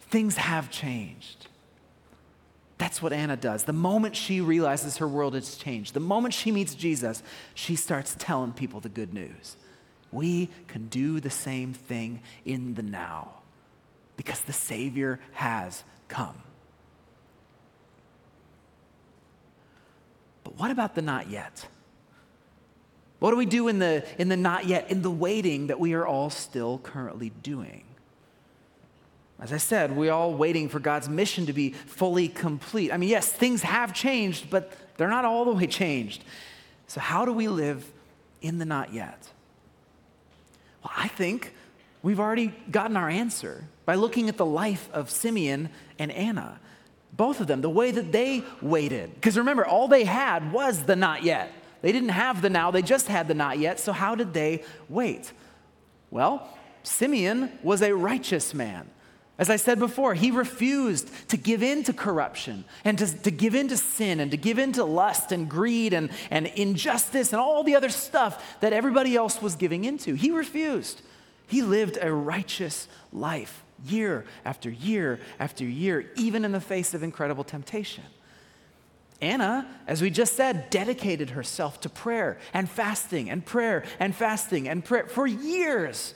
Things 0.00 0.36
have 0.36 0.70
changed. 0.70 1.48
That's 2.78 3.00
what 3.00 3.12
Anna 3.12 3.36
does. 3.36 3.64
The 3.64 3.72
moment 3.72 4.16
she 4.16 4.40
realizes 4.40 4.98
her 4.98 5.08
world 5.08 5.34
has 5.34 5.56
changed, 5.56 5.94
the 5.94 6.00
moment 6.00 6.34
she 6.34 6.52
meets 6.52 6.74
Jesus, 6.74 7.22
she 7.54 7.74
starts 7.74 8.14
telling 8.18 8.52
people 8.52 8.80
the 8.80 8.88
good 8.88 9.14
news. 9.14 9.56
We 10.12 10.50
can 10.68 10.88
do 10.88 11.20
the 11.20 11.30
same 11.30 11.72
thing 11.72 12.20
in 12.44 12.74
the 12.74 12.82
now 12.82 13.40
because 14.16 14.40
the 14.40 14.52
Savior 14.52 15.20
has 15.32 15.84
come. 16.08 16.42
But 20.44 20.58
what 20.58 20.70
about 20.70 20.94
the 20.94 21.02
not 21.02 21.28
yet? 21.28 21.66
What 23.18 23.30
do 23.30 23.36
we 23.36 23.46
do 23.46 23.68
in 23.68 23.78
the, 23.78 24.04
in 24.18 24.28
the 24.28 24.36
not 24.36 24.66
yet, 24.66 24.90
in 24.90 25.02
the 25.02 25.10
waiting 25.10 25.68
that 25.68 25.80
we 25.80 25.94
are 25.94 26.06
all 26.06 26.30
still 26.30 26.78
currently 26.78 27.30
doing? 27.42 27.84
As 29.38 29.52
I 29.52 29.58
said, 29.58 29.96
we're 29.96 30.12
all 30.12 30.32
waiting 30.34 30.68
for 30.68 30.80
God's 30.80 31.08
mission 31.08 31.46
to 31.46 31.52
be 31.52 31.72
fully 31.72 32.28
complete. 32.28 32.92
I 32.92 32.96
mean, 32.96 33.08
yes, 33.08 33.30
things 33.30 33.62
have 33.62 33.92
changed, 33.92 34.48
but 34.48 34.72
they're 34.96 35.08
not 35.08 35.24
all 35.24 35.44
the 35.44 35.52
way 35.52 35.66
changed. 35.66 36.24
So, 36.86 37.00
how 37.00 37.24
do 37.24 37.32
we 37.32 37.48
live 37.48 37.84
in 38.40 38.58
the 38.58 38.64
not 38.64 38.94
yet? 38.94 39.28
Well, 40.82 40.92
I 40.96 41.08
think 41.08 41.52
we've 42.02 42.20
already 42.20 42.54
gotten 42.70 42.96
our 42.96 43.10
answer 43.10 43.64
by 43.84 43.96
looking 43.96 44.28
at 44.28 44.36
the 44.36 44.46
life 44.46 44.88
of 44.92 45.10
Simeon 45.10 45.68
and 45.98 46.10
Anna. 46.12 46.58
Both 47.12 47.40
of 47.40 47.46
them, 47.46 47.60
the 47.60 47.70
way 47.70 47.90
that 47.90 48.12
they 48.12 48.42
waited. 48.62 49.14
Because 49.14 49.36
remember, 49.36 49.66
all 49.66 49.88
they 49.88 50.04
had 50.04 50.52
was 50.52 50.84
the 50.84 50.96
not 50.96 51.22
yet. 51.24 51.52
They 51.82 51.92
didn't 51.92 52.10
have 52.10 52.42
the 52.42 52.50
now, 52.50 52.70
they 52.70 52.82
just 52.82 53.08
had 53.08 53.28
the 53.28 53.34
not 53.34 53.58
yet. 53.58 53.80
So, 53.80 53.92
how 53.92 54.14
did 54.14 54.32
they 54.32 54.64
wait? 54.88 55.32
Well, 56.10 56.48
Simeon 56.82 57.58
was 57.62 57.82
a 57.82 57.94
righteous 57.94 58.54
man. 58.54 58.90
As 59.38 59.50
I 59.50 59.56
said 59.56 59.78
before, 59.78 60.14
he 60.14 60.30
refused 60.30 61.10
to 61.28 61.36
give 61.36 61.62
in 61.62 61.82
to 61.84 61.92
corruption 61.92 62.64
and 62.84 62.96
to, 62.98 63.22
to 63.22 63.30
give 63.30 63.54
in 63.54 63.68
to 63.68 63.76
sin 63.76 64.18
and 64.18 64.30
to 64.30 64.36
give 64.38 64.58
in 64.58 64.72
to 64.72 64.84
lust 64.84 65.30
and 65.30 65.48
greed 65.48 65.92
and, 65.92 66.08
and 66.30 66.46
injustice 66.46 67.32
and 67.32 67.40
all 67.40 67.62
the 67.62 67.74
other 67.74 67.90
stuff 67.90 68.58
that 68.60 68.72
everybody 68.72 69.14
else 69.14 69.42
was 69.42 69.54
giving 69.54 69.84
into. 69.84 70.14
He 70.14 70.30
refused. 70.30 71.02
He 71.46 71.60
lived 71.60 71.98
a 72.00 72.10
righteous 72.10 72.88
life 73.12 73.62
year 73.84 74.24
after 74.44 74.70
year 74.70 75.20
after 75.38 75.64
year, 75.64 76.10
even 76.16 76.44
in 76.44 76.52
the 76.52 76.60
face 76.60 76.94
of 76.94 77.02
incredible 77.02 77.44
temptation. 77.44 78.04
Anna, 79.20 79.66
as 79.86 80.02
we 80.02 80.10
just 80.10 80.36
said, 80.36 80.68
dedicated 80.70 81.30
herself 81.30 81.80
to 81.80 81.88
prayer 81.88 82.38
and 82.52 82.68
fasting 82.68 83.30
and 83.30 83.44
prayer 83.44 83.84
and 83.98 84.14
fasting 84.14 84.68
and 84.68 84.84
prayer 84.84 85.06
for 85.06 85.26
years. 85.26 86.14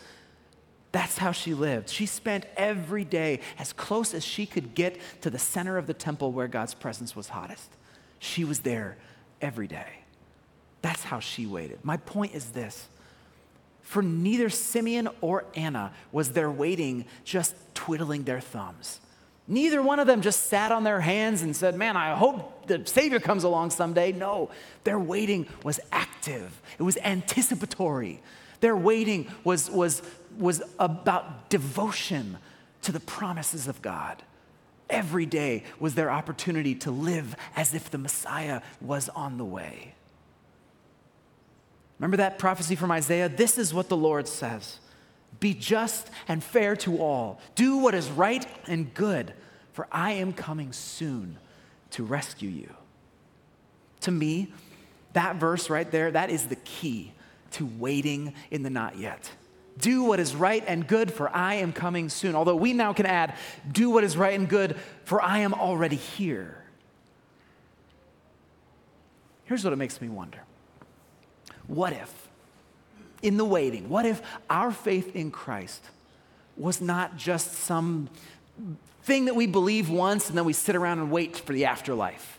That's 0.92 1.18
how 1.18 1.32
she 1.32 1.54
lived. 1.54 1.88
She 1.88 2.06
spent 2.06 2.46
every 2.56 3.04
day 3.04 3.40
as 3.58 3.72
close 3.72 4.12
as 4.12 4.24
she 4.24 4.44
could 4.44 4.74
get 4.74 5.00
to 5.22 5.30
the 5.30 5.38
center 5.38 5.78
of 5.78 5.86
the 5.86 5.94
temple 5.94 6.32
where 6.32 6.48
God's 6.48 6.74
presence 6.74 7.14
was 7.14 7.28
hottest. 7.28 7.70
She 8.18 8.44
was 8.44 8.60
there 8.60 8.96
every 9.40 9.66
day. 9.66 10.00
That's 10.82 11.04
how 11.04 11.20
she 11.20 11.46
waited. 11.46 11.78
My 11.84 11.96
point 11.96 12.34
is 12.34 12.50
this 12.50 12.88
for 13.82 14.02
neither 14.02 14.48
Simeon 14.50 15.08
or 15.20 15.44
Anna 15.54 15.92
was 16.12 16.30
their 16.30 16.50
waiting 16.50 17.06
just 17.24 17.56
twiddling 17.74 18.24
their 18.24 18.40
thumbs. 18.40 19.00
Neither 19.50 19.82
one 19.82 19.98
of 19.98 20.06
them 20.06 20.20
just 20.20 20.46
sat 20.46 20.70
on 20.70 20.84
their 20.84 21.00
hands 21.00 21.42
and 21.42 21.56
said, 21.56 21.74
Man, 21.74 21.96
I 21.96 22.14
hope 22.14 22.68
the 22.68 22.86
Savior 22.86 23.18
comes 23.18 23.42
along 23.42 23.70
someday. 23.70 24.12
No, 24.12 24.48
their 24.84 24.98
waiting 24.98 25.48
was 25.64 25.80
active, 25.90 26.62
it 26.78 26.84
was 26.84 26.96
anticipatory. 26.98 28.22
Their 28.60 28.76
waiting 28.76 29.26
was, 29.42 29.68
was 29.70 30.02
was 30.38 30.62
about 30.78 31.50
devotion 31.50 32.38
to 32.82 32.92
the 32.92 33.00
promises 33.00 33.66
of 33.66 33.82
God. 33.82 34.22
Every 34.88 35.26
day 35.26 35.64
was 35.80 35.96
their 35.96 36.10
opportunity 36.10 36.76
to 36.76 36.92
live 36.92 37.34
as 37.56 37.74
if 37.74 37.90
the 37.90 37.98
Messiah 37.98 38.60
was 38.80 39.08
on 39.08 39.36
the 39.36 39.44
way. 39.44 39.94
Remember 41.98 42.18
that 42.18 42.38
prophecy 42.38 42.76
from 42.76 42.92
Isaiah? 42.92 43.28
This 43.28 43.58
is 43.58 43.74
what 43.74 43.88
the 43.88 43.96
Lord 43.96 44.28
says 44.28 44.78
Be 45.38 45.54
just 45.54 46.10
and 46.28 46.42
fair 46.42 46.76
to 46.76 46.98
all, 47.00 47.40
do 47.54 47.78
what 47.78 47.94
is 47.94 48.10
right 48.10 48.46
and 48.66 48.92
good, 48.92 49.32
for 49.72 49.86
I 49.90 50.12
am 50.12 50.32
coming 50.32 50.72
soon 50.72 51.38
to 51.92 52.04
rescue 52.04 52.50
you. 52.50 52.74
To 54.00 54.10
me, 54.10 54.52
that 55.12 55.36
verse 55.36 55.70
right 55.70 55.90
there, 55.90 56.10
that 56.10 56.30
is 56.30 56.46
the 56.46 56.56
key 56.56 57.12
to 57.52 57.68
waiting 57.78 58.34
in 58.50 58.62
the 58.62 58.70
not 58.70 58.98
yet. 58.98 59.30
Do 59.78 60.04
what 60.04 60.20
is 60.20 60.34
right 60.34 60.62
and 60.66 60.86
good, 60.86 61.12
for 61.12 61.34
I 61.34 61.54
am 61.54 61.72
coming 61.72 62.08
soon. 62.08 62.34
Although 62.34 62.56
we 62.56 62.72
now 62.72 62.92
can 62.92 63.06
add, 63.06 63.36
do 63.70 63.90
what 63.90 64.04
is 64.04 64.16
right 64.16 64.38
and 64.38 64.48
good, 64.48 64.76
for 65.04 65.22
I 65.22 65.38
am 65.38 65.54
already 65.54 65.96
here. 65.96 66.62
Here's 69.44 69.64
what 69.64 69.72
it 69.72 69.76
makes 69.76 70.00
me 70.00 70.08
wonder 70.08 70.40
What 71.66 71.92
if, 71.92 72.28
in 73.22 73.36
the 73.36 73.44
waiting, 73.44 73.88
what 73.88 74.06
if 74.06 74.22
our 74.48 74.72
faith 74.72 75.14
in 75.14 75.30
Christ 75.30 75.84
was 76.56 76.80
not 76.80 77.16
just 77.16 77.52
some 77.52 78.08
thing 79.02 79.26
that 79.26 79.34
we 79.34 79.46
believe 79.46 79.88
once 79.90 80.28
and 80.28 80.36
then 80.36 80.44
we 80.44 80.52
sit 80.52 80.76
around 80.76 80.98
and 80.98 81.10
wait 81.10 81.36
for 81.36 81.52
the 81.52 81.64
afterlife? 81.64 82.38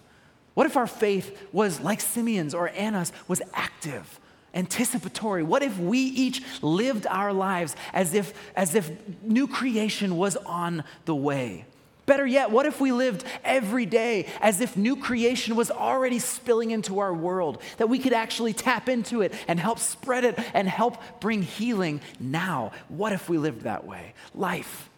What 0.53 0.65
if 0.65 0.75
our 0.75 0.87
faith 0.87 1.47
was 1.53 1.79
like 1.79 2.01
Simeon's 2.01 2.53
or 2.53 2.69
Anna's, 2.69 3.11
was 3.27 3.41
active? 3.53 4.19
anticipatory? 4.53 5.43
What 5.43 5.63
if 5.63 5.77
we 5.77 5.99
each 5.99 6.43
lived 6.61 7.07
our 7.07 7.33
lives 7.33 7.75
as 7.93 8.13
if, 8.13 8.33
as 8.55 8.75
if 8.75 8.91
new 9.23 9.47
creation 9.47 10.17
was 10.17 10.35
on 10.37 10.83
the 11.05 11.15
way? 11.15 11.65
Better 12.05 12.25
yet, 12.25 12.51
what 12.51 12.65
if 12.65 12.81
we 12.81 12.91
lived 12.91 13.23
every 13.43 13.85
day 13.85 14.27
as 14.41 14.59
if 14.59 14.75
new 14.75 14.95
creation 14.95 15.55
was 15.55 15.69
already 15.69 16.19
spilling 16.19 16.71
into 16.71 16.99
our 16.99 17.13
world, 17.13 17.61
that 17.77 17.87
we 17.87 17.99
could 17.99 18.13
actually 18.13 18.53
tap 18.53 18.89
into 18.89 19.21
it 19.21 19.33
and 19.47 19.59
help 19.59 19.79
spread 19.79 20.25
it 20.25 20.39
and 20.53 20.67
help 20.67 20.97
bring 21.19 21.43
healing 21.43 22.01
now? 22.19 22.71
What 22.89 23.13
if 23.13 23.29
we 23.29 23.37
lived 23.37 23.61
that 23.61 23.85
way? 23.85 24.13
Life 24.33 24.89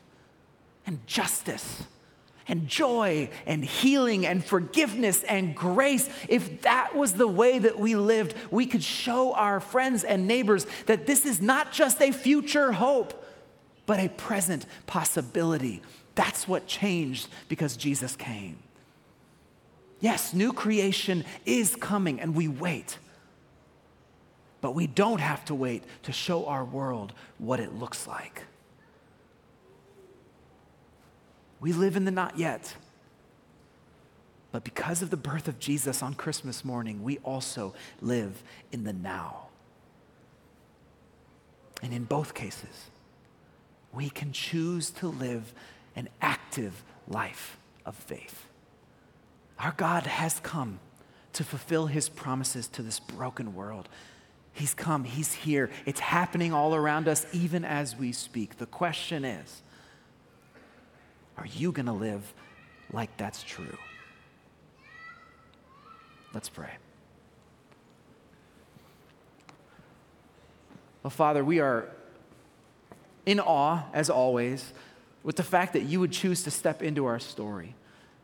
and 0.86 1.06
justice 1.06 1.84
and 2.48 2.68
joy 2.68 3.30
and 3.46 3.64
healing 3.64 4.26
and 4.26 4.44
forgiveness 4.44 5.24
and 5.24 5.56
grace, 5.56 6.10
if 6.28 6.62
that 6.64 6.96
was 6.96 7.14
the 7.14 7.28
way 7.28 7.60
that 7.60 7.80
we 7.80 7.96
lived, 7.96 8.34
we 8.52 8.66
could 8.66 8.84
show 8.84 9.34
our 9.34 9.60
friends 9.60 10.04
and 10.04 10.28
neighbors 10.28 10.66
that 10.86 11.06
this 11.06 11.26
is 11.26 11.42
not 11.42 11.72
just 11.72 12.02
a 12.02 12.12
future 12.12 12.72
hope, 12.74 13.26
but 13.86 14.00
a 14.00 14.10
present 14.10 14.66
possibility. 14.88 15.82
That's 16.16 16.48
what 16.48 16.68
changed 16.68 17.28
because 17.48 17.76
Jesus 17.76 18.16
came. 18.16 18.58
Yes, 20.00 20.34
new 20.34 20.54
creation 20.54 21.24
is 21.46 21.76
coming 21.76 22.20
and 22.20 22.36
we 22.36 22.48
wait. 22.48 22.98
But 24.62 24.76
we 24.76 24.88
don't 24.88 25.20
have 25.20 25.44
to 25.46 25.56
wait 25.56 25.84
to 26.04 26.12
show 26.12 26.46
our 26.46 26.64
world 26.64 27.14
what 27.38 27.60
it 27.60 27.74
looks 27.74 28.08
like. 28.08 28.44
We 31.60 31.72
live 31.72 31.96
in 31.96 32.06
the 32.06 32.12
not 32.12 32.38
yet. 32.38 32.76
But 34.52 34.64
because 34.64 35.02
of 35.02 35.10
the 35.10 35.18
birth 35.18 35.48
of 35.48 35.58
Jesus 35.60 36.04
on 36.04 36.14
Christmas 36.14 36.64
morning, 36.64 37.02
we 37.02 37.18
also 37.20 37.74
live 38.02 38.44
in 38.72 38.84
the 38.84 38.94
now. 38.94 39.48
And 41.82 41.94
in 41.94 42.04
both 42.04 42.34
cases, 42.34 42.90
we 43.94 44.10
can 44.10 44.32
choose 44.32 44.90
to 44.92 45.08
live 45.08 45.54
an 45.96 46.10
active 46.22 46.84
life 47.08 47.58
of 47.86 47.96
faith. 47.96 48.46
Our 49.60 49.74
God 49.76 50.04
has 50.04 50.40
come 50.40 50.80
to 51.34 51.44
fulfill 51.44 51.88
his 51.88 52.10
promises 52.10 52.68
to 52.70 52.82
this 52.82 53.00
broken 53.00 53.56
world. 53.56 53.90
He's 54.54 54.74
come, 54.74 55.04
he's 55.04 55.34
here. 55.34 55.72
It's 55.86 56.00
happening 56.00 56.54
all 56.54 56.76
around 56.76 57.08
us, 57.08 57.26
even 57.34 57.66
as 57.66 57.96
we 57.96 58.12
speak. 58.12 58.58
The 58.58 58.66
question 58.68 59.26
is 59.26 59.62
are 61.38 61.48
you 61.48 61.72
going 61.72 61.88
to 61.88 61.94
live 61.94 62.34
like 62.92 63.16
that's 63.18 63.42
true? 63.42 63.78
Let's 66.34 66.50
pray. 66.50 66.72
Well, 71.02 71.12
Father, 71.12 71.44
we 71.44 71.60
are 71.60 71.90
in 73.26 73.40
awe, 73.40 73.84
as 73.94 74.10
always, 74.10 74.74
with 75.24 75.38
the 75.38 75.44
fact 75.44 75.74
that 75.74 75.84
you 75.84 76.00
would 76.00 76.12
choose 76.12 76.44
to 76.44 76.52
step 76.52 76.84
into 76.84 77.06
our 77.06 77.20
story. 77.20 77.76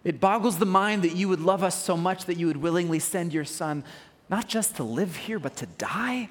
It 0.04 0.20
boggles 0.20 0.60
the 0.60 0.66
mind 0.66 1.04
that 1.04 1.16
you 1.16 1.28
would 1.30 1.41
love 1.41 1.64
us 1.64 1.82
so 1.82 1.97
much 1.97 2.26
that 2.26 2.38
you 2.38 2.47
would 2.47 2.58
willingly 2.58 3.00
send 3.00 3.34
your 3.34 3.45
son, 3.45 3.84
not 4.30 4.47
just 4.47 4.76
to 4.78 4.84
live 4.84 5.16
here, 5.16 5.39
but 5.39 5.56
to 5.58 5.66
die 5.66 6.30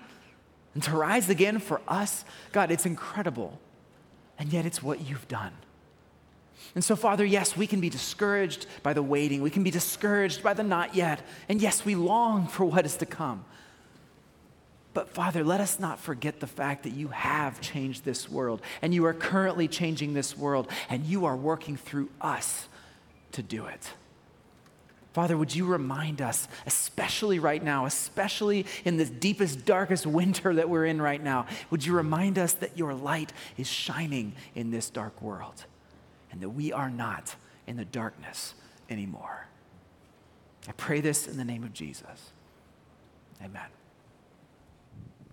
and 0.75 0.83
to 0.85 0.97
rise 0.97 1.29
again 1.29 1.59
for 1.59 1.81
us. 1.89 2.25
God, 2.53 2.71
it's 2.71 2.87
incredible. 2.87 3.59
And 4.39 4.53
yet, 4.53 4.65
it's 4.65 4.83
what 4.83 5.01
you've 5.09 5.27
done. 5.27 5.53
And 6.75 6.85
so, 6.85 6.95
Father, 6.95 7.25
yes, 7.25 7.57
we 7.57 7.67
can 7.67 7.81
be 7.81 7.91
discouraged 7.91 8.67
by 8.83 8.93
the 8.93 9.03
waiting. 9.03 9.43
We 9.43 9.51
can 9.51 9.65
be 9.65 9.71
discouraged 9.71 10.43
by 10.43 10.55
the 10.55 10.63
not 10.63 10.95
yet. 10.95 11.21
And 11.49 11.61
yes, 11.61 11.85
we 11.85 11.95
long 11.95 12.47
for 12.47 12.65
what 12.65 12.87
is 12.87 12.97
to 12.99 13.07
come. 13.07 13.45
But, 14.99 15.11
Father, 15.11 15.45
let 15.45 15.61
us 15.61 15.79
not 15.79 16.01
forget 16.01 16.41
the 16.41 16.49
fact 16.49 16.83
that 16.83 16.93
you 16.93 17.07
have 17.07 17.61
changed 17.61 18.05
this 18.05 18.29
world 18.29 18.61
and 18.83 18.93
you 18.93 19.05
are 19.05 19.15
currently 19.15 19.69
changing 19.69 20.13
this 20.13 20.37
world 20.37 20.67
and 20.91 21.07
you 21.07 21.25
are 21.25 21.37
working 21.37 21.77
through 21.77 22.09
us 22.21 22.67
to 23.31 23.41
do 23.41 23.67
it. 23.67 23.93
Father, 25.13 25.37
would 25.37 25.55
you 25.55 25.67
remind 25.67 26.21
us, 26.21 26.49
especially 26.67 27.39
right 27.39 27.63
now, 27.63 27.87
especially 27.87 28.67
in 28.85 28.97
this 28.97 29.09
deepest, 29.09 29.65
darkest 29.65 30.05
winter 30.05 30.53
that 30.57 30.69
we're 30.69 30.87
in 30.87 31.01
right 31.01 31.23
now, 31.23 31.47
would 31.71 31.87
you 31.87 31.95
remind 31.95 32.37
us 32.37 32.55
that 32.55 32.77
your 32.77 32.93
light 32.93 33.33
is 33.57 33.69
shining 33.69 34.33
in 34.57 34.73
this 34.73 34.91
dark 34.91 35.23
world? 35.23 35.65
and 36.33 36.41
that 36.43 36.51
we 36.51 36.73
are 36.73 36.91
not 36.91 37.37
in 37.67 37.77
the 37.77 37.85
darkness 37.85 38.55
anymore. 38.91 39.47
I 40.69 40.73
pray 40.73 41.01
this 41.01 41.27
in 41.29 41.37
the 41.39 41.45
name 41.45 41.63
of 41.63 41.73
Jesus. 41.73 42.33
Amen. 43.43 43.69